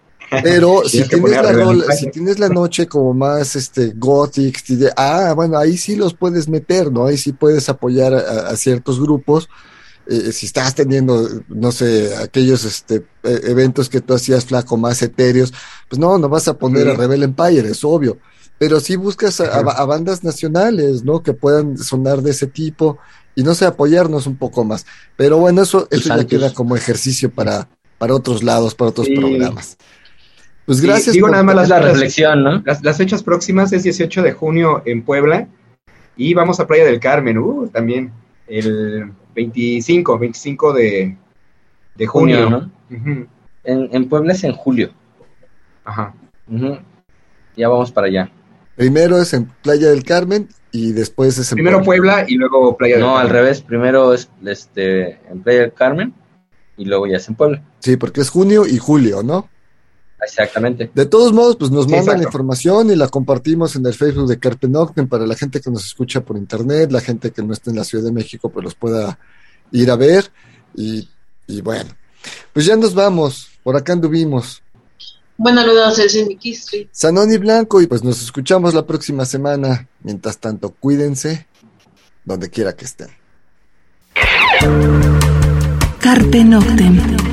[0.43, 4.63] Pero si tienes, la rola, si tienes la noche como más este gothic,
[4.95, 7.05] ah, bueno, ahí sí los puedes meter, ¿no?
[7.05, 9.49] Ahí sí puedes apoyar a, a ciertos grupos.
[10.09, 15.53] Eh, si estás teniendo, no sé, aquellos este, eventos que tú hacías flaco más etéreos,
[15.89, 16.89] pues no, no vas a poner sí.
[16.89, 18.17] a Rebel Empire, es obvio.
[18.57, 21.21] Pero sí buscas a, a, bandas nacionales, ¿no?
[21.21, 22.97] Que puedan sonar de ese tipo
[23.35, 24.85] y no sé, apoyarnos un poco más.
[25.15, 27.69] Pero bueno, eso, eso ya queda como ejercicio para,
[27.99, 29.15] para otros lados, para otros sí.
[29.15, 29.77] programas.
[30.67, 31.13] Pues gracias.
[31.13, 32.61] Digo nada más las, la reflexión, ¿no?
[32.65, 35.47] Las, las, fechas próximas es 18 de junio en Puebla
[36.17, 38.11] y vamos a Playa del Carmen, uh, también
[38.47, 41.15] el 25, 25 de,
[41.95, 42.43] de junio.
[42.43, 42.71] junio ¿no?
[42.89, 43.27] Uh -huh.
[43.63, 44.91] en, en, Puebla es en julio.
[45.85, 46.13] Ajá.
[46.49, 46.79] Uh -huh.
[47.55, 48.29] Ya vamos para allá.
[48.75, 52.75] Primero es en Playa del Carmen y después es en Primero Puebla, Puebla y luego
[52.75, 53.23] Playa del no, Carmen.
[53.23, 53.61] No, al revés.
[53.61, 56.13] Primero es este, en Playa del Carmen
[56.75, 57.63] y luego ya es en Puebla.
[57.79, 59.49] Sí, porque es junio y julio, ¿no?
[60.21, 60.91] Exactamente.
[60.93, 62.21] De todos modos, pues nos sí, mandan exacto.
[62.21, 65.69] la información y la compartimos en el Facebook de Carpe Noctem para la gente que
[65.69, 68.63] nos escucha por internet, la gente que no está en la Ciudad de México, pues
[68.63, 69.19] los pueda
[69.71, 70.31] ir a ver.
[70.75, 71.07] Y,
[71.47, 71.91] y bueno,
[72.53, 73.49] pues ya nos vamos.
[73.63, 74.63] Por acá anduvimos.
[75.37, 76.87] Buenas noches, es Mickey Street.
[76.91, 79.87] Sanoni Blanco, y pues nos escuchamos la próxima semana.
[80.01, 81.45] Mientras tanto, cuídense
[82.25, 83.09] donde quiera que estén.
[85.99, 87.26] Carpe Noctem.